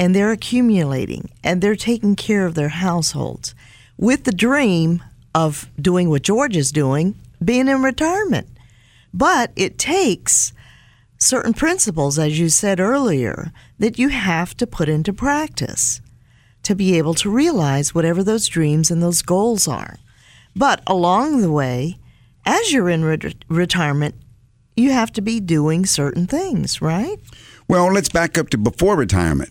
[0.00, 3.54] and they're accumulating and they're taking care of their households
[3.98, 5.02] with the dream
[5.34, 8.48] of doing what George is doing, being in retirement.
[9.12, 10.54] But it takes
[11.18, 16.00] certain principles, as you said earlier, that you have to put into practice
[16.62, 19.98] to be able to realize whatever those dreams and those goals are.
[20.54, 21.98] But along the way,
[22.44, 24.14] as you're in re- retirement,
[24.76, 27.18] you have to be doing certain things, right?
[27.68, 29.50] Well, let's back up to before retirement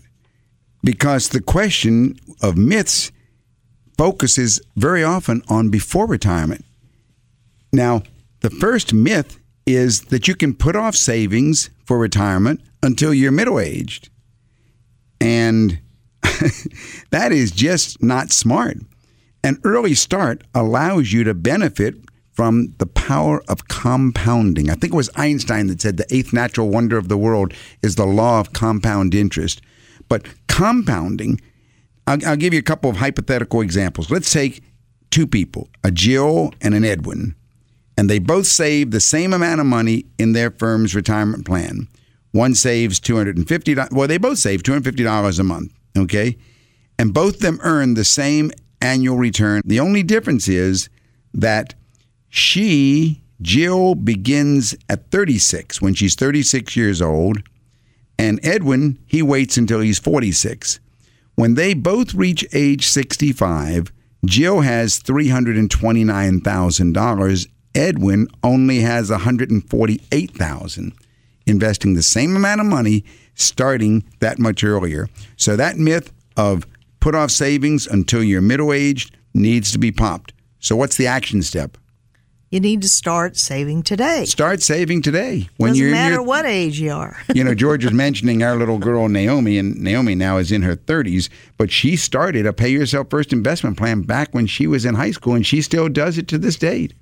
[0.83, 3.11] because the question of myths
[3.97, 6.65] focuses very often on before retirement.
[7.71, 8.03] Now,
[8.41, 13.59] the first myth is that you can put off savings for retirement until you're middle
[13.59, 14.09] aged.
[15.19, 15.79] And
[17.11, 18.77] that is just not smart.
[19.43, 21.95] An early start allows you to benefit
[22.31, 24.69] from the power of compounding.
[24.69, 27.95] I think it was Einstein that said the eighth natural wonder of the world is
[27.95, 29.61] the law of compound interest.
[30.07, 31.41] But compounding,
[32.07, 34.09] I'll, I'll give you a couple of hypothetical examples.
[34.09, 34.63] Let's take
[35.09, 37.35] two people, a Jill and an Edwin,
[37.97, 41.87] and they both save the same amount of money in their firm's retirement plan.
[42.31, 46.37] One saves $250, well, they both save $250 a month, okay?
[46.97, 49.61] And both of them earn the same annual return.
[49.65, 50.89] The only difference is
[51.33, 51.73] that
[52.29, 57.39] she, Jill, begins at 36 when she's 36 years old,
[58.17, 60.81] and Edwin, he waits until he's 46.
[61.35, 63.91] When they both reach age 65,
[64.25, 67.47] Jill has $329,000.
[67.73, 70.93] Edwin only has $148,000,
[71.47, 75.07] investing the same amount of money starting that much earlier.
[75.37, 76.67] So that myth of
[77.01, 80.31] put off savings until you're middle aged needs to be popped.
[80.59, 81.77] So what's the action step?
[82.51, 84.25] You need to start saving today.
[84.25, 85.47] Start saving today.
[85.55, 87.17] When Doesn't you're, matter you're- what age you are.
[87.33, 90.75] you know, George was mentioning our little girl Naomi, and Naomi now is in her
[90.75, 94.95] 30s, but she started a pay yourself first investment plan back when she was in
[94.95, 96.93] high school, and she still does it to this date.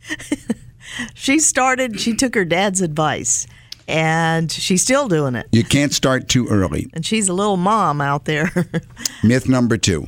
[1.16, 2.00] she started.
[2.00, 3.48] She took her dad's advice,
[3.90, 5.48] and she's still doing it.
[5.52, 6.88] You can't start too early.
[6.94, 8.52] And she's a little mom out there.
[9.24, 10.08] Myth number two.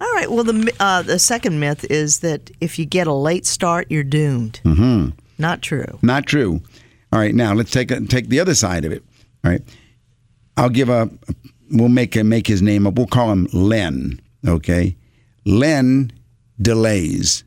[0.00, 0.30] All right.
[0.30, 4.02] Well, the uh, the second myth is that if you get a late start, you're
[4.02, 4.60] doomed.
[4.64, 5.10] Mm-hmm.
[5.38, 5.98] Not true.
[6.02, 6.60] Not true.
[7.12, 9.04] All right, now let's take a, take the other side of it.
[9.44, 9.62] All right,
[10.56, 11.10] I'll give a.
[11.70, 12.94] We'll make a, make his name up.
[12.94, 14.20] We'll call him Len.
[14.46, 14.96] Okay,
[15.44, 16.10] Len
[16.60, 17.44] delays.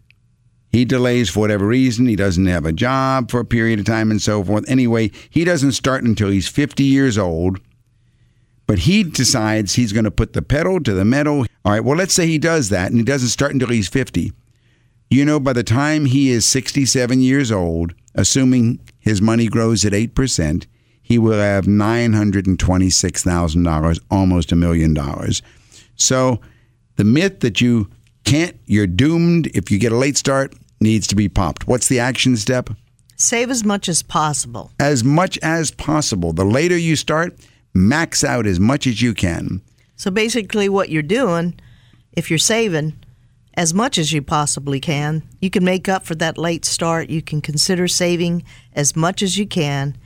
[0.76, 2.06] He delays for whatever reason.
[2.06, 4.70] He doesn't have a job for a period of time and so forth.
[4.70, 7.62] Anyway, he doesn't start until he's 50 years old.
[8.68, 11.46] But he decides he's going to put the pedal to the metal.
[11.64, 14.34] All right, well, let's say he does that and he doesn't start until he's 50.
[15.10, 19.94] You know, by the time he is 67 years old, assuming his money grows at
[19.94, 20.66] 8%,
[21.02, 25.42] he will have $926,000, almost a million dollars.
[25.96, 26.42] So
[26.98, 27.90] the myth that you
[28.26, 30.54] can't, you're doomed if you get a late start
[30.86, 31.68] needs to be popped.
[31.68, 32.70] What's the action step?
[33.18, 34.72] Save as much as possible.
[34.80, 36.32] As much as possible.
[36.32, 37.38] The later you start,
[37.74, 39.62] max out as much as you can.
[39.98, 41.60] So basically, what you're doing,
[42.14, 42.94] if you're saving
[43.56, 47.10] as much as you possibly can, you can make up for that late start.
[47.10, 49.98] You can consider saving as much as you can,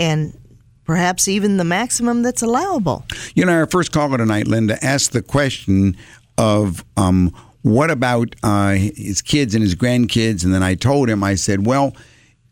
[0.00, 0.38] and
[0.84, 3.04] perhaps even the maximum that's allowable.
[3.34, 5.96] You know, our first caller tonight, Linda, asked the question
[6.38, 11.24] of um, what about uh, his kids and his grandkids, and then I told him,
[11.24, 11.96] I said, well,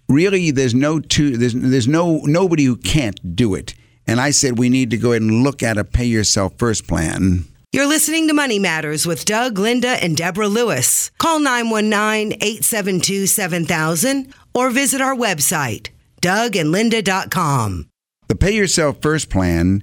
[0.09, 3.75] really, there's no two, there's there's no nobody who can't do it,
[4.07, 6.87] and I said we need to go ahead and look at a pay yourself first
[6.87, 7.45] plan.
[7.73, 11.11] You're listening to Money Matters with Doug, Linda, and Deborah Lewis.
[11.19, 15.91] Call 919 872 7000 or visit our website,
[16.23, 17.89] dougandlinda.com.
[18.29, 19.83] The pay yourself first plan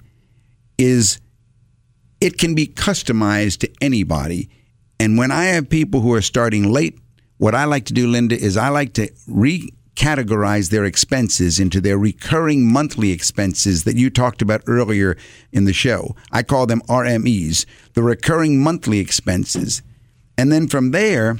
[0.77, 1.19] is
[2.19, 4.49] it can be customized to anybody.
[4.99, 6.97] And when I have people who are starting late,
[7.37, 11.97] what I like to do, Linda, is I like to recategorize their expenses into their
[11.97, 15.17] recurring monthly expenses that you talked about earlier
[15.51, 16.15] in the show.
[16.31, 19.81] I call them RMEs, the recurring monthly expenses.
[20.37, 21.37] And then from there,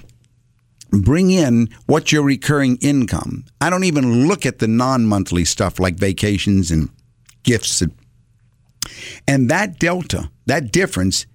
[0.92, 3.46] bring in what's your recurring income.
[3.62, 6.90] I don't even look at the non monthly stuff like vacations and
[7.44, 7.82] gifts.
[9.28, 11.26] And, that delta, that difference,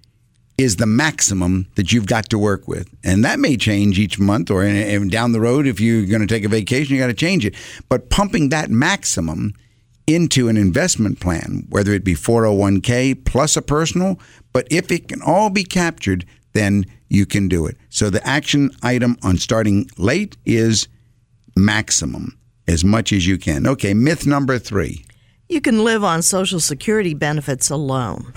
[0.59, 2.93] is the maximum that you've got to work with.
[3.01, 5.65] And that may change each month or in, down the road.
[5.65, 7.55] If you're going to take a vacation, you got to change it.
[7.87, 9.53] But pumping that maximum
[10.05, 14.19] into an investment plan, whether it be 401k plus a personal,
[14.51, 17.77] but if it can all be captured, then you can do it.
[17.89, 20.89] So the action item on starting late is
[21.55, 22.37] maximum,
[22.67, 23.65] as much as you can.
[23.65, 25.05] Okay, myth number three.
[25.51, 28.31] You can live on Social Security benefits alone.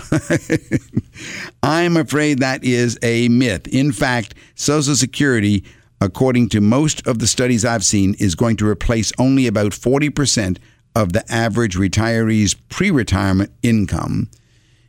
[1.63, 3.67] I'm afraid that is a myth.
[3.67, 5.63] In fact, Social Security,
[6.01, 10.57] according to most of the studies I've seen, is going to replace only about 40%
[10.95, 14.27] of the average retiree's pre retirement income.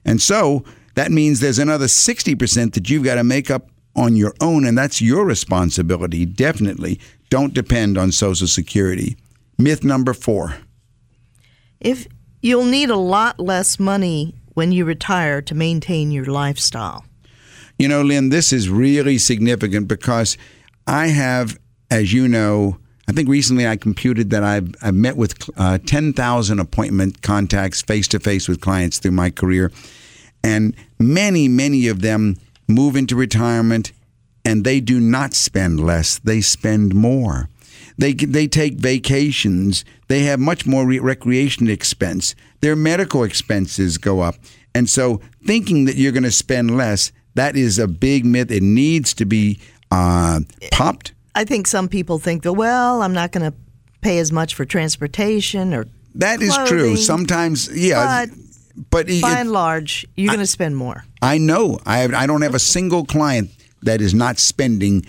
[0.06, 0.64] And so
[0.94, 4.78] that means there's another 60% that you've got to make up on your own, and
[4.78, 6.24] that's your responsibility.
[6.24, 6.98] Definitely
[7.28, 9.18] don't depend on Social Security.
[9.58, 10.56] Myth number four.
[11.80, 12.08] If
[12.44, 17.06] you'll need a lot less money when you retire to maintain your lifestyle.
[17.78, 20.36] You know, Lynn, this is really significant because
[20.86, 21.58] I have,
[21.90, 22.76] as you know,
[23.08, 28.06] I think recently I computed that I've, I've met with uh, 10,000 appointment contacts face
[28.08, 29.72] to face with clients through my career.
[30.42, 32.36] And many, many of them
[32.68, 33.92] move into retirement
[34.44, 37.48] and they do not spend less, they spend more.
[37.96, 39.84] They, they take vacations.
[40.08, 42.34] They have much more re- recreation expense.
[42.60, 44.34] Their medical expenses go up.
[44.74, 48.50] And so thinking that you're going to spend less, that is a big myth.
[48.50, 50.40] It needs to be uh,
[50.72, 51.12] popped.
[51.34, 53.56] I think some people think that, well, I'm not going to
[54.00, 55.86] pay as much for transportation or
[56.16, 56.96] That is true.
[56.96, 58.26] Sometimes, yeah.
[58.26, 58.36] But
[58.90, 61.04] But it- by and large, you're going to spend more.
[61.22, 61.78] I know.
[61.86, 63.50] I have, I don't have a single client
[63.82, 65.04] that is not spending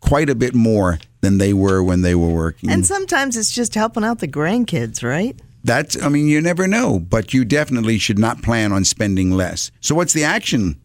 [0.00, 2.70] quite a bit more than they were when they were working.
[2.70, 5.36] And sometimes it's just helping out the grandkids, right?
[5.64, 9.72] That's I mean you never know, but you definitely should not plan on spending less.
[9.80, 10.80] So what's the action?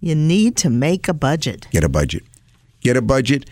[0.00, 1.66] You need to make a budget.
[1.70, 2.24] Get a budget.
[2.82, 3.48] Get a budget.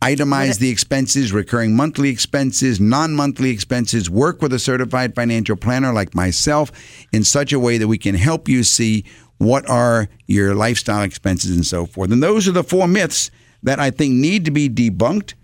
[0.00, 4.08] Itemize the expenses, recurring monthly expenses, non monthly expenses.
[4.08, 6.70] Work with a certified financial planner like myself
[7.12, 9.04] in such a way that we can help you see
[9.38, 12.12] what are your lifestyle expenses and so forth.
[12.12, 13.32] And those are the four myths
[13.62, 15.34] that I think need to be debunked.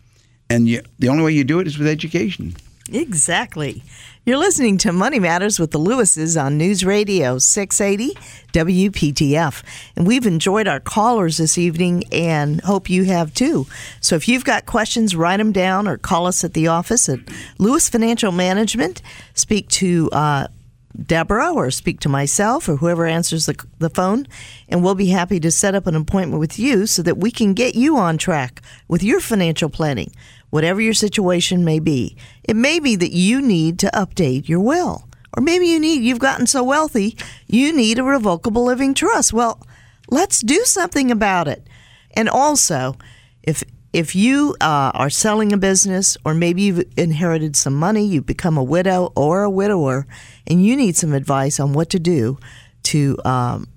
[0.51, 2.55] and you, the only way you do it is with education.
[2.91, 3.83] Exactly.
[4.25, 8.15] You're listening to Money Matters with the Lewises on News Radio 680
[8.53, 9.63] WPTF.
[9.97, 13.67] And we've enjoyed our callers this evening and hope you have too.
[14.01, 17.21] So if you've got questions, write them down or call us at the office at
[17.59, 19.03] Lewis Financial Management.
[19.35, 20.49] Speak to uh,
[20.97, 24.27] Deborah or speak to myself or whoever answers the, the phone,
[24.69, 27.55] and we'll be happy to set up an appointment with you so that we can
[27.55, 30.13] get you on track with your financial planning,
[30.51, 32.17] whatever your situation may be.
[32.45, 36.19] It may be that you need to update your will, or maybe you need, you've
[36.19, 37.17] gotten so wealthy,
[37.47, 39.33] you need a revocable living trust.
[39.33, 39.61] Well,
[40.09, 41.67] let's do something about it.
[42.13, 42.97] And also,
[43.43, 43.63] if
[43.93, 48.59] if you uh, are selling a business or maybe you've inherited some money, you've become
[48.59, 50.07] a widow or a widower,
[50.47, 52.39] and you need some advice on what to do
[52.85, 53.69] to um,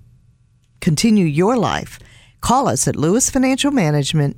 [0.80, 1.98] continue your life,
[2.40, 4.36] call us at Lewis Financial Management.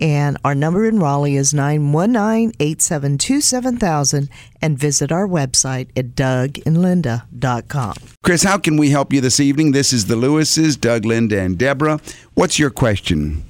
[0.00, 4.28] And our number in Raleigh is 919 872 7000
[4.60, 7.94] and visit our website at dougandlinda.com.
[8.24, 9.70] Chris, how can we help you this evening?
[9.70, 12.00] This is the Lewises, Doug, Linda, and Deborah.
[12.34, 13.44] What's your question?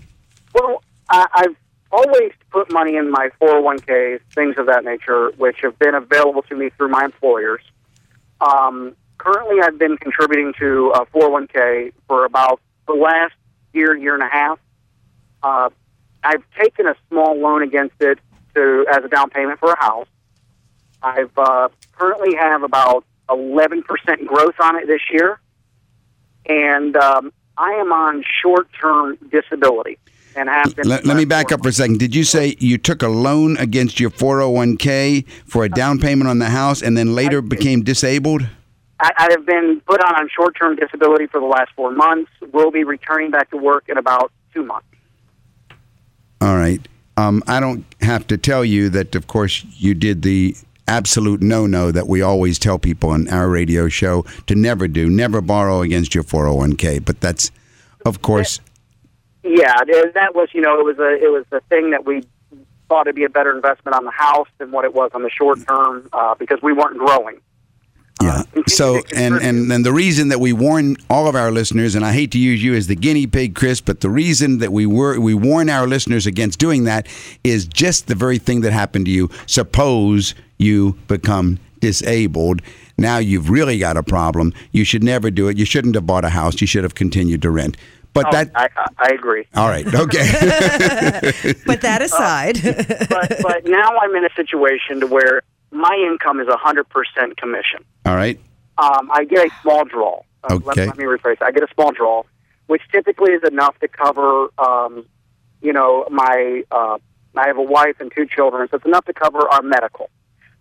[0.54, 1.56] Well, I, I've
[1.94, 6.56] always put money in my 401ks, things of that nature, which have been available to
[6.56, 7.62] me through my employers.
[8.40, 13.34] Um, currently, I've been contributing to a 401k for about the last
[13.72, 14.58] year, year and a half.
[15.42, 15.70] Uh,
[16.24, 18.18] I've taken a small loan against it
[18.54, 20.08] to as a down payment for a house.
[21.02, 23.82] I've uh, currently have about 11%
[24.26, 25.38] growth on it this year,
[26.46, 29.98] and um, I am on short-term disability
[30.36, 30.88] and have been.
[30.88, 31.98] Let, let me back up for a second.
[31.98, 36.38] Did you say you took a loan against your 401k for a down payment on
[36.38, 38.46] the house and then later became disabled?
[39.00, 42.30] I, I have been put on on short-term disability for the last four months.
[42.52, 44.86] Will be returning back to work in about two months.
[46.40, 46.80] All right.
[47.16, 50.56] Um, I don't have to tell you that, of course, you did the
[50.86, 55.08] absolute no no that we always tell people on our radio show to never do,
[55.08, 57.04] never borrow against your 401k.
[57.04, 57.50] But that's,
[58.04, 58.60] of course.
[59.44, 59.74] Yeah,
[60.14, 62.22] that was you know it was a it was the thing that we
[62.88, 65.30] thought it'd be a better investment on the house than what it was on the
[65.30, 67.40] short term uh, because we weren't growing.
[68.22, 68.42] Yeah.
[68.66, 72.12] So, and, and and the reason that we warn all of our listeners, and I
[72.12, 75.20] hate to use you as the guinea pig, Chris, but the reason that we were
[75.20, 77.06] we warn our listeners against doing that
[77.44, 79.28] is just the very thing that happened to you.
[79.46, 82.62] Suppose you become disabled.
[82.96, 84.54] Now you've really got a problem.
[84.72, 85.58] You should never do it.
[85.58, 86.60] You shouldn't have bought a house.
[86.60, 87.76] You should have continued to rent.
[88.14, 88.50] But Oh, that.
[88.54, 89.44] I, I, I agree.
[89.54, 89.86] All right.
[89.86, 90.24] Okay.
[91.66, 92.56] But that aside,
[93.08, 95.42] but but now I'm in a situation to where
[95.72, 97.80] my income is 100% commission.
[98.06, 98.38] all right.
[98.78, 100.22] Um, I get a small draw.
[100.44, 100.86] Uh, let, Okay.
[100.86, 101.38] let me rephrase.
[101.40, 101.46] that.
[101.46, 102.22] I get a small draw,
[102.66, 105.04] which typically is enough to cover, um,
[105.60, 106.62] you know, my.
[106.70, 106.98] Uh,
[107.36, 110.08] I have a wife and two children, so it's enough to cover our medical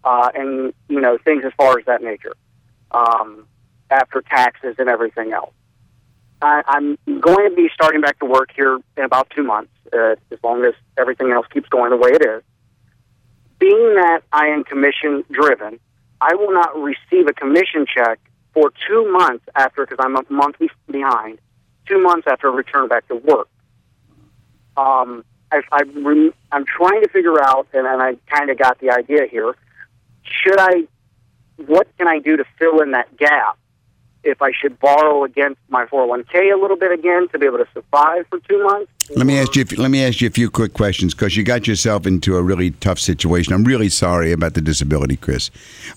[0.03, 2.33] uh, and you know things as far as that nature,
[2.91, 3.45] um,
[3.91, 5.53] after taxes and everything else.
[6.43, 10.15] I, I'm going to be starting back to work here in about two months, uh,
[10.29, 12.43] as long as everything else keeps going the way it is.
[13.59, 15.79] Being that I am commission driven,
[16.19, 18.19] I will not receive a commission check
[18.53, 20.57] for two months after, because I'm a month
[20.91, 21.39] behind,
[21.87, 23.47] two months after return back to work.
[24.75, 28.79] Um, I, I rem- I'm trying to figure out, and, and I kind of got
[28.79, 29.55] the idea here.
[30.23, 30.87] Should I,
[31.55, 33.57] what can I do to fill in that gap?
[34.23, 37.67] If I should borrow against my 401k a little bit again to be able to
[37.73, 38.91] survive for two months?
[39.15, 39.65] Let me ask you.
[39.77, 42.71] Let me ask you a few quick questions because you got yourself into a really
[42.71, 43.53] tough situation.
[43.53, 45.51] I'm really sorry about the disability, Chris.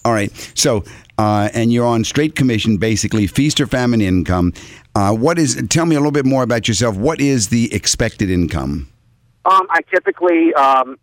[0.05, 0.33] All right.
[0.55, 0.85] So,
[1.19, 4.53] uh, and you're on straight commission, basically feast or famine income.
[4.97, 5.63] Uh, what is?
[5.69, 6.97] Tell me a little bit more about yourself.
[6.97, 8.89] What is the expected income?
[9.45, 10.99] Um, I typically um,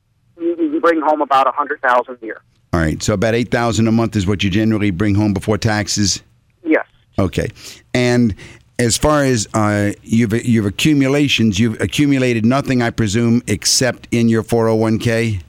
[0.81, 2.41] bring home about a hundred thousand a year.
[2.73, 3.01] All right.
[3.01, 6.21] So about eight thousand a month is what you generally bring home before taxes.
[7.17, 7.49] Okay.
[7.93, 8.35] And
[8.79, 14.43] as far as uh, you've your accumulations, you've accumulated nothing, I presume, except in your
[14.43, 15.41] 401k.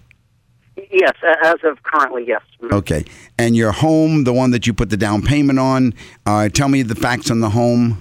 [0.90, 1.12] Yes,
[1.42, 2.42] as of currently, yes.
[2.62, 2.72] Mhm.
[2.72, 3.04] Okay.
[3.38, 5.94] And your home, the one that you put the down payment on,
[6.26, 7.98] uh, tell me the facts on the home.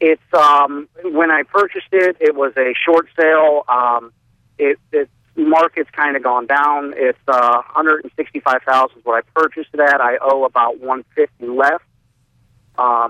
[0.00, 3.64] It's um, when I purchased it, it was a short sale.
[3.68, 4.12] Um,
[4.58, 6.94] it its market's kind of gone down.
[6.96, 10.00] It's uh, 165,000 is what I purchased it at.
[10.00, 11.84] I owe about 150 left.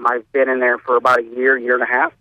[0.01, 2.13] Um, I've been in there for about a year, year and a half.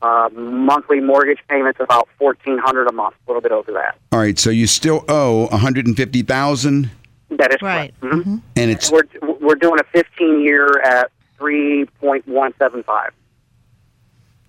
[0.00, 3.96] Uh, monthly mortgage payments about 1400 a month, a little bit over that.
[4.10, 4.36] All right.
[4.38, 6.90] So you still owe 150000
[7.30, 7.94] That is Right.
[8.00, 8.26] correct.
[8.26, 8.42] Mhm.
[8.56, 9.02] and it's We're
[9.40, 13.12] we're doing a 15 year at 3.175.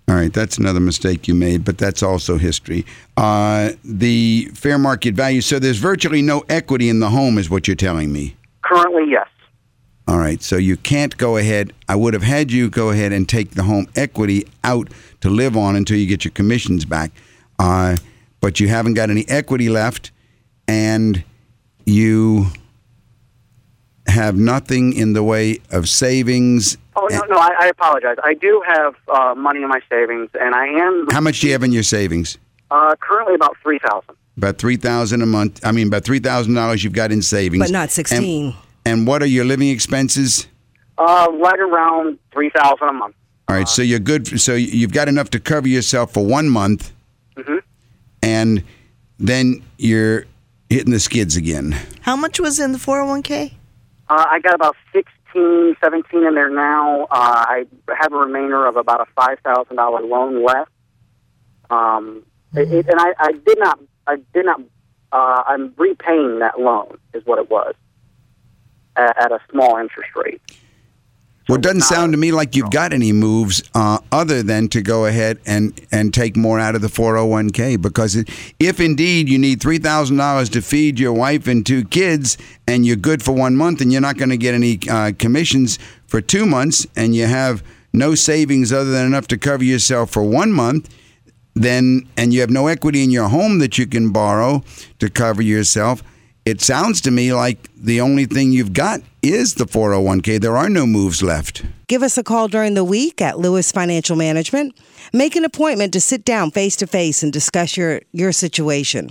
[0.06, 0.22] all right.
[0.24, 2.84] right, that's another mistake you made, but that's also history.
[3.16, 5.40] Uh, the fair market value.
[5.40, 8.36] So there's virtually no equity in the home, is what you're telling me.
[8.62, 9.28] Currently, yes.
[10.06, 11.72] All right, so you can't go ahead.
[11.88, 14.88] I would have had you go ahead and take the home equity out
[15.22, 17.10] to live on until you get your commissions back.
[17.58, 17.96] Uh,
[18.40, 20.10] but you haven't got any equity left,
[20.68, 21.24] and
[21.86, 22.48] you
[24.06, 26.76] have nothing in the way of savings.
[26.96, 28.16] Oh no, no, I, I apologize.
[28.22, 31.52] I do have uh, money in my savings, and I am How much do you
[31.54, 32.36] have in your savings?
[32.70, 34.16] uh, currently about three thousand.
[34.36, 35.64] About three thousand a month.
[35.64, 38.46] I mean, about three thousand dollars you've got in savings, But not 16.
[38.46, 40.46] And, and what are your living expenses?
[40.98, 43.14] Uh, right around three thousand a month.
[43.48, 44.40] All right, so you're good.
[44.40, 46.92] So you've got enough to cover yourself for one month,
[47.36, 47.60] Mhm.
[48.22, 48.62] and
[49.18, 50.24] then you're
[50.70, 51.76] hitting the skids again.
[52.02, 53.52] How much was in the 401k?
[54.08, 57.02] Uh, I got about 16, 17 in there now.
[57.04, 57.64] Uh, I
[57.98, 60.70] have a remainder of about a five thousand dollar loan left.
[61.70, 62.22] Um,
[62.54, 64.60] it, it, and I, I did not, I did not.
[65.12, 67.74] Uh, I'm repaying that loan, is what it was,
[68.96, 70.40] at, at a small interest rate.
[71.46, 74.80] Well, it doesn't sound to me like you've got any moves uh, other than to
[74.80, 77.82] go ahead and, and take more out of the 401k.
[77.82, 82.86] Because it, if indeed you need $3,000 to feed your wife and two kids and
[82.86, 86.22] you're good for one month and you're not going to get any uh, commissions for
[86.22, 90.50] two months and you have no savings other than enough to cover yourself for one
[90.50, 90.88] month,
[91.54, 94.64] then and you have no equity in your home that you can borrow
[94.98, 96.02] to cover yourself,
[96.44, 100.40] it sounds to me like the only thing you've got is the 401k.
[100.40, 101.64] There are no moves left.
[101.86, 104.78] Give us a call during the week at Lewis Financial Management.
[105.12, 109.10] Make an appointment to sit down face to face and discuss your, your situation.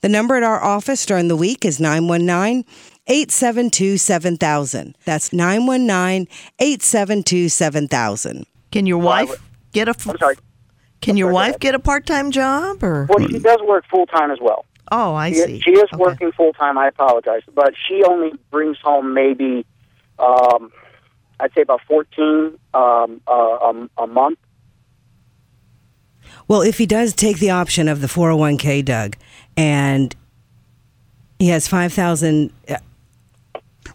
[0.00, 2.64] The number at our office during the week is 919
[3.06, 4.96] 872 7000.
[5.04, 6.26] That's 919
[6.58, 8.46] 872 7000.
[8.72, 9.40] Can your wife
[9.72, 9.94] get a?
[10.08, 10.36] I'm sorry.
[11.00, 13.06] Can your wife get a part-time job or?
[13.08, 14.64] Well, she does work full time as well.
[14.90, 15.60] Oh, I she, see.
[15.60, 15.96] She is Okay.
[15.96, 16.76] working full time.
[16.76, 19.64] I apologize, but she only brings home maybe,
[20.18, 20.70] um,
[21.40, 24.38] I'd say about fourteen um, uh, a, a month.
[26.48, 29.16] Well, if he does take the option of the 401k, Doug,
[29.56, 30.14] and
[31.38, 32.76] he has 5000 uh,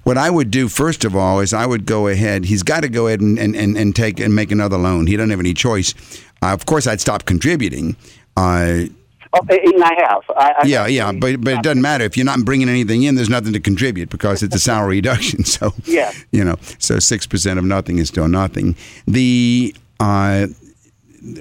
[0.04, 2.46] What I would do first of all is I would go ahead.
[2.46, 5.08] He's got to go ahead and, and, and, and take and make another loan.
[5.08, 5.94] He doesn't have any choice.
[6.42, 7.96] Uh, of course, I'd stop contributing.
[8.36, 8.84] Uh,
[9.34, 10.24] Oh, and I have.
[10.36, 13.16] I, I yeah, yeah, but but it doesn't matter if you're not bringing anything in.
[13.16, 15.44] There's nothing to contribute because it's a salary reduction.
[15.44, 16.12] So Yeah.
[16.32, 18.76] you know, so six percent of nothing is still nothing.
[19.06, 20.48] The uh,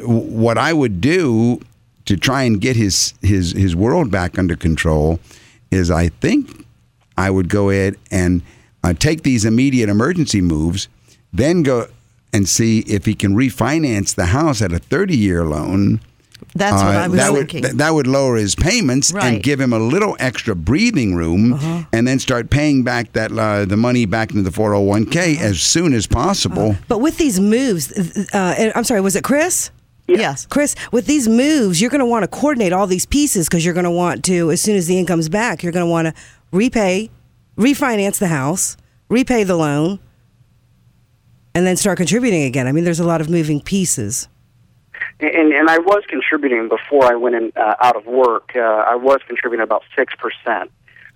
[0.05, 1.61] what I would do
[2.07, 5.21] to try and get his his his world back under control
[5.71, 6.65] is I think
[7.17, 8.43] I would go ahead and
[8.85, 10.89] uh, take these immediate emergency moves,
[11.33, 11.87] then go
[12.33, 16.01] and see if he can refinance the house at a 30 year loan.
[16.59, 17.61] That's what Uh, I was that thinking.
[17.63, 19.21] Would, th- that would lower his payments Right.
[19.25, 19.35] Uh-huh.
[19.35, 23.65] and give him a little extra breathing room, and then start paying back that uh,
[23.65, 25.45] the money back into the 401k Uh-huh.
[25.47, 26.77] as soon as possible.
[26.89, 27.93] But with these moves,
[28.35, 29.71] uh, I'm sorry, was it Chris?
[30.09, 30.47] yes.
[30.47, 33.75] Chris, with these moves, you're going to want to coordinate all these pieces because you're
[33.75, 36.15] going to want to, as soon as the income's back, you're going to want to
[36.53, 37.11] repay,
[37.59, 38.77] refinance the house,
[39.09, 39.99] repay the loan,
[41.55, 42.67] and then start contributing again.
[42.67, 44.29] I mean, there's a lot of moving pieces.
[45.21, 48.53] And and I was contributing before I went in uh, out of work.
[48.55, 50.71] Uh, I was contributing about six percent,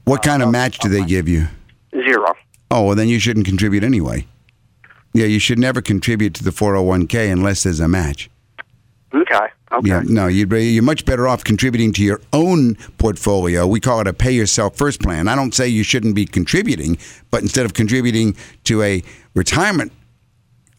[0.05, 1.49] What kind of match do they give you?
[1.93, 2.35] zero.
[2.71, 4.27] Oh, well, then you shouldn't contribute anyway.
[5.13, 8.31] Yeah, you should never contribute to the 401k unless there's a match.
[9.13, 9.47] Okay.
[9.73, 9.89] Okay.
[9.89, 13.67] Yeah, no, you'd be, you're much better off contributing to your own portfolio.
[13.67, 15.27] We call it a pay yourself first plan.
[15.27, 16.97] I don't say you shouldn't be contributing,
[17.33, 19.03] but instead of contributing to a
[19.35, 19.93] retirement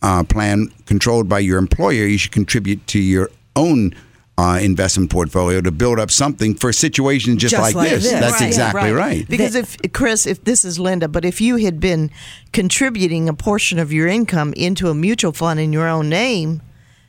[0.01, 3.93] uh, plan controlled by your employer, you should contribute to your own
[4.37, 8.03] uh, investment portfolio to build up something for situations just, Just like, like this.
[8.03, 8.11] this.
[8.13, 9.27] That's Right, exactly right.
[9.27, 12.09] Because if Chris, if this is Linda, but if you had been
[12.51, 16.61] contributing a portion of your income into a mutual fund in your own name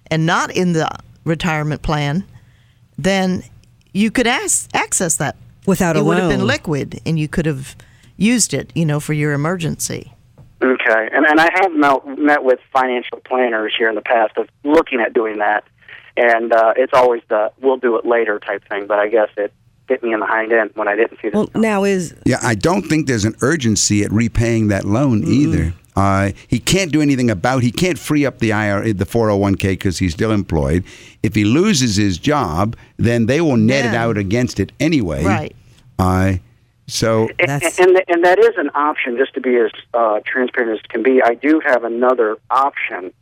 [0.09, 0.90] and not in the
[1.24, 2.24] retirement plan,
[2.99, 3.43] then
[3.93, 7.47] you could ask, access that Without a it would have been liquid, and you could
[7.47, 7.76] have
[8.16, 10.12] used it, you know, for your emergency.
[10.93, 14.49] Okay, and and I have met, met with financial planners here in the past of
[14.64, 15.64] looking at doing that,
[16.16, 18.86] and uh, it's always the we'll do it later type thing.
[18.86, 19.53] But I guess it
[19.88, 21.38] hit me in the hind end when I didn't see the.
[21.38, 25.72] Well, now is Yeah, I don't think there's an urgency at repaying that loan either.
[25.95, 27.62] Uh, he can't do anything about.
[27.62, 30.84] He can't free up the IRA, the 401k, because he's still employed.
[31.22, 35.22] If he loses his job, then they will net it out against it anyway.
[35.22, 35.57] Right.
[35.99, 36.34] Uh,
[36.86, 39.16] so and, That's- and and that is an option.
[39.16, 43.12] Just to be as uh, transparent as can be, I do have another option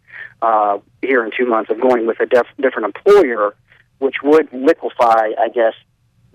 [0.43, 3.55] uh, here in two months of going with a def- different employer,
[3.99, 5.75] which would liquefy, I guess,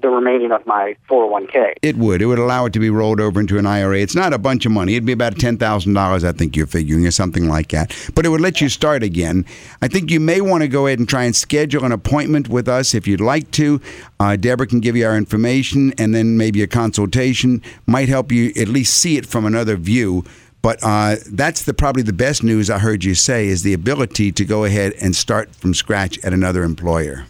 [0.05, 1.73] the remaining of my 401k.
[1.81, 2.21] It would.
[2.21, 3.97] It would allow it to be rolled over into an IRA.
[3.97, 4.93] It's not a bunch of money.
[4.93, 7.91] It'd be about ten thousand dollars, I think you're figuring, or something like that.
[8.13, 9.45] But it would let you start again.
[9.81, 12.67] I think you may want to go ahead and try and schedule an appointment with
[12.67, 13.81] us if you'd like to.
[14.19, 18.51] Uh, Deborah can give you our information, and then maybe a consultation might help you
[18.55, 20.23] at least see it from another view.
[20.61, 24.31] But uh, that's the probably the best news I heard you say is the ability
[24.33, 27.25] to go ahead and start from scratch at another employer.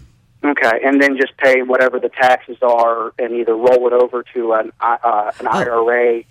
[0.45, 4.53] Okay, and then just pay whatever the taxes are, and either roll it over to
[4.53, 6.23] an uh, an IRA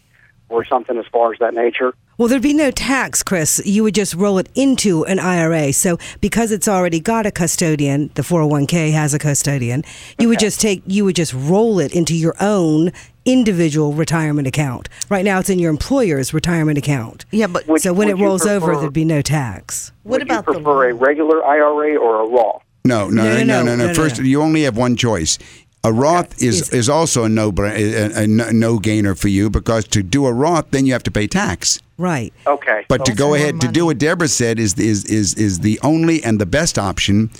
[0.48, 1.94] or something as far as that nature.
[2.16, 3.60] Well, there'd be no tax, Chris.
[3.64, 5.72] You would just roll it into an IRA.
[5.72, 9.82] So because it's already got a custodian, the 401k has a custodian,
[10.20, 12.92] you would just take you would just roll it into your own
[13.24, 14.88] individual retirement account.
[15.08, 17.24] Right now it's in your employer's retirement account.
[17.32, 19.92] Yeah, but Would- so when it you rolls over there'd be no tax.
[20.02, 22.62] what Would about you the prefer a regular IRA or a Roth?
[22.86, 23.62] No, no, No, no, no, no, no.
[23.62, 25.38] no, no, no, First, you only have one choice.
[25.84, 30.02] A Roth is is also a no a, a no gainer for you because to
[30.02, 31.80] do a Roth, then you have to pay tax.
[31.98, 32.32] Right.
[32.46, 32.84] Okay.
[32.88, 35.78] But to So go ahead to do what Deborah said is is is is the
[35.82, 37.30] only and the best option.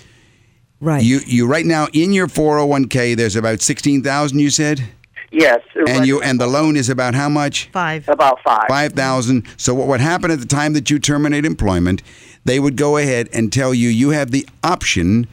[0.81, 1.03] Right.
[1.03, 4.83] You you right now in your 401k there's about 16,000 you said?
[5.31, 7.69] yes, And you and the loan is about how much?
[7.73, 8.09] five?
[8.09, 8.69] about five.
[8.69, 9.43] 5,000.
[9.57, 12.03] So what would happen at the time that you terminate employment,
[12.45, 15.27] they would go ahead and tell you you have the option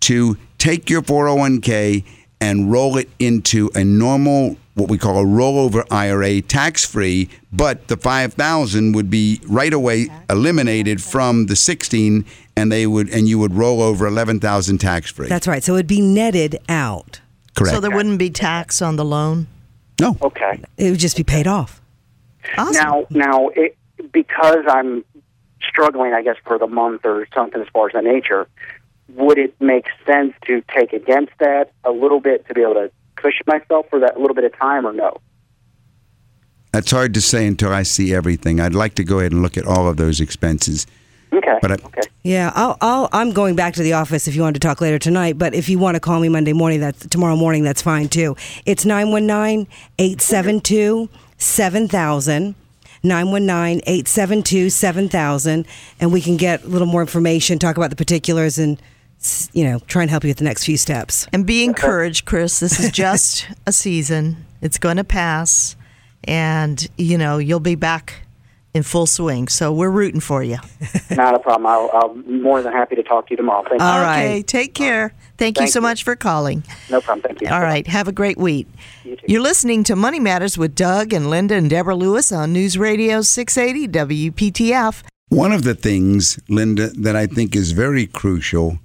[0.00, 2.04] to take your 401k
[2.40, 7.88] and roll it into a normal what we call a rollover IRA tax free, but
[7.88, 13.38] the 5,000 would be right away eliminated from the 16 and they would and you
[13.38, 15.28] would roll over 11,000 tax free.
[15.28, 15.64] That's right.
[15.64, 17.20] So it'd be netted out.
[17.54, 17.74] correct.
[17.74, 19.46] So there wouldn't be tax on the loan.
[19.98, 20.18] no.
[20.20, 20.60] Okay.
[20.76, 21.80] It would just be paid off.
[22.58, 22.74] Awesome.
[22.74, 23.76] Now, now, it,
[24.12, 25.04] because I'm
[25.62, 28.48] struggling, I guess, for the month or something as far as the nature,
[29.14, 32.90] would it make sense to take against that a little bit to be able to
[33.16, 35.20] cushion myself for that little bit of time, or no?
[36.72, 38.60] That's hard to say until I see everything.
[38.60, 40.86] I'd like to go ahead and look at all of those expenses.
[41.32, 41.58] Okay.
[41.62, 42.02] But I- okay.
[42.22, 44.98] Yeah, I'll, I'll, I'm going back to the office if you want to talk later
[44.98, 45.38] tonight.
[45.38, 47.62] But if you want to call me Monday morning, that's tomorrow morning.
[47.62, 48.36] That's fine too.
[48.66, 48.84] It's
[53.06, 55.06] 919-872-7000.
[55.06, 55.66] 919-872-7000
[56.00, 58.80] and we can get a little more information talk about the particulars and
[59.52, 62.60] you know try and help you with the next few steps And be encouraged, Chris.
[62.60, 64.44] This is just a season.
[64.60, 65.76] It's going to pass,
[66.24, 68.22] and you know you'll be back
[68.74, 69.48] in full swing.
[69.48, 70.58] So we're rooting for you.
[71.10, 71.66] Not a problem.
[71.66, 73.64] I'll, I'll be more than happy to talk to you tomorrow.
[73.68, 73.86] Thank you.
[73.86, 75.14] All okay, take care.
[75.38, 75.82] Thank, you so you.
[75.82, 76.64] much for calling.
[76.90, 77.22] No problem.
[77.22, 77.48] Thank you.
[77.48, 78.66] All right, have a great week.
[79.04, 79.16] You.
[79.26, 83.20] You're listening to Money Matters with Doug and Linda and Deborah Lewis on News Radio
[83.20, 85.02] 680 WPTF.
[85.28, 88.78] One of the things, Linda, that I think is very crucial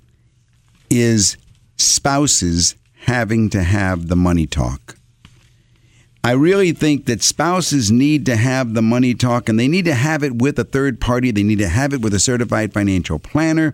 [0.90, 1.38] is
[1.78, 2.76] spouses
[3.06, 4.98] having to have the money talk.
[6.24, 9.96] I really think that spouses need to have the money talk and they need to
[9.96, 11.32] have it with a third party.
[11.32, 13.74] They need to have it with a certified financial planner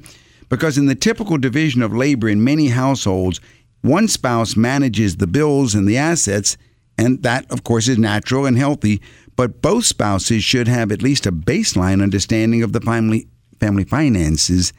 [0.50, 3.41] because, in the typical division of labor in many households,
[3.82, 6.58] one spouse manages the bills and the assets,
[6.98, 9.02] and that, of course, is natural and healthy.
[9.36, 13.28] But both spouses should have at least a baseline understanding of the family,
[13.60, 14.74] family finances,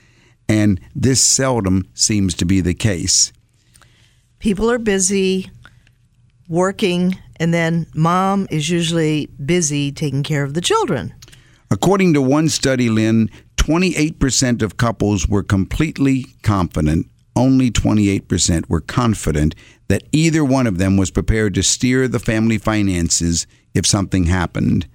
[0.49, 3.33] and this seldom seems to be the case.
[4.39, 5.51] People are busy
[6.49, 11.15] working, and then mom is usually busy taking care of the children.
[11.71, 17.07] According to one study, Lynn, 28% of couples were completely confident,
[17.37, 19.55] only 28% were confident
[19.89, 24.89] that either one of them was prepared to steer the family finances if something happened.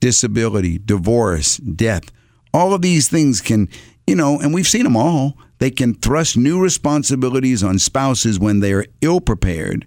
[0.00, 2.12] Disability, divorce, death,
[2.54, 3.68] all of these things can,
[4.06, 8.60] you know, and we've seen them all, they can thrust new responsibilities on spouses when
[8.60, 9.86] they are ill prepared.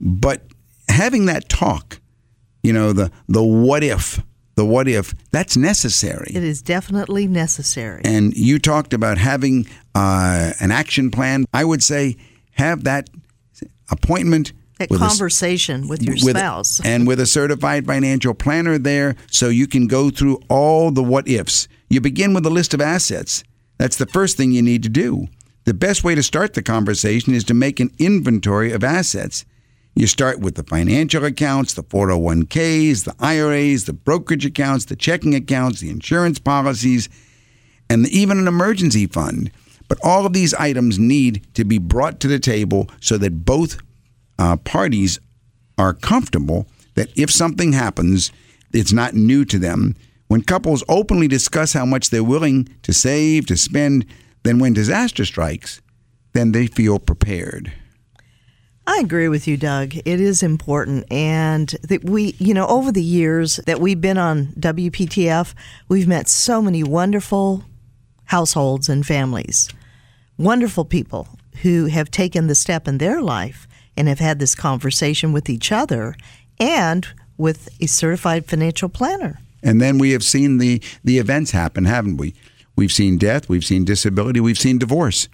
[0.00, 0.42] But
[0.88, 2.00] having that talk,
[2.62, 4.22] you know, the the what if,
[4.54, 6.30] the what if, that's necessary.
[6.34, 8.02] It is definitely necessary.
[8.04, 11.46] And you talked about having uh, an action plan.
[11.54, 12.16] I would say
[12.52, 13.08] have that
[13.90, 14.52] appointment.
[14.78, 16.80] That with a conversation with your with- spouse.
[16.84, 21.28] and with a certified financial planner there so you can go through all the what
[21.28, 21.68] ifs.
[21.88, 23.44] You begin with a list of assets.
[23.78, 25.28] That's the first thing you need to do.
[25.64, 29.44] The best way to start the conversation is to make an inventory of assets.
[29.94, 35.34] You start with the financial accounts, the 401ks, the IRAs, the brokerage accounts, the checking
[35.34, 37.10] accounts, the insurance policies,
[37.90, 39.50] and even an emergency fund.
[39.88, 43.76] But all of these items need to be brought to the table so that both
[44.38, 45.20] uh, parties
[45.76, 48.32] are comfortable that if something happens,
[48.72, 49.94] it's not new to them.
[50.28, 54.06] When couples openly discuss how much they're willing to save, to spend,
[54.44, 55.82] then when disaster strikes,
[56.32, 57.72] then they feel prepared.
[58.86, 59.94] I agree with you, Doug.
[59.96, 61.10] It is important.
[61.10, 65.54] And that we, you know, over the years that we've been on WPTF,
[65.88, 67.64] we've met so many wonderful
[68.24, 69.68] households and families,
[70.36, 71.28] wonderful people
[71.62, 75.70] who have taken the step in their life and have had this conversation with each
[75.70, 76.16] other
[76.58, 77.06] and
[77.36, 79.38] with a certified financial planner.
[79.62, 82.34] And then we have seen the, the events happen, haven't we?
[82.74, 85.28] We've seen death, we've seen disability, we've seen divorce.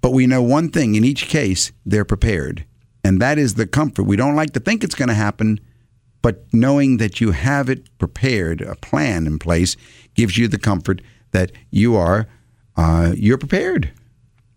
[0.00, 2.64] But we know one thing in each case, they're prepared.
[3.04, 4.04] And that is the comfort.
[4.04, 5.60] We don't like to think it's going to happen,
[6.22, 9.76] but knowing that you have it prepared, a plan in place,
[10.14, 12.28] gives you the comfort that you are
[12.76, 13.90] uh, you're prepared.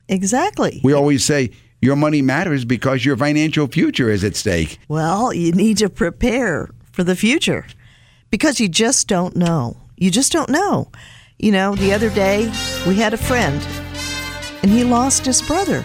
[0.07, 0.81] Exactly.
[0.83, 4.79] We always say your money matters because your financial future is at stake.
[4.87, 7.65] Well, you need to prepare for the future
[8.29, 9.77] because you just don't know.
[9.97, 10.91] You just don't know.
[11.37, 12.51] You know, the other day
[12.87, 13.61] we had a friend
[14.61, 15.83] and he lost his brother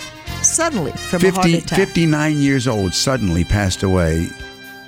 [0.61, 1.79] suddenly from 50, a heart attack.
[1.79, 4.29] 59 years old, suddenly passed away.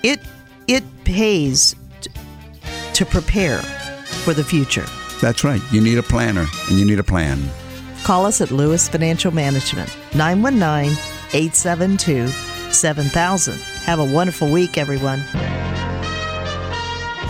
[0.02, 0.20] It
[0.68, 2.10] it pays t-
[2.92, 3.58] to prepare
[4.24, 4.84] for the future.
[5.22, 5.62] That's right.
[5.72, 7.40] You need a planner and you need a plan.
[8.04, 10.92] Call us at Lewis Financial Management 919
[11.32, 12.28] 872
[12.72, 13.58] 7000.
[13.86, 15.20] Have a wonderful week, everyone.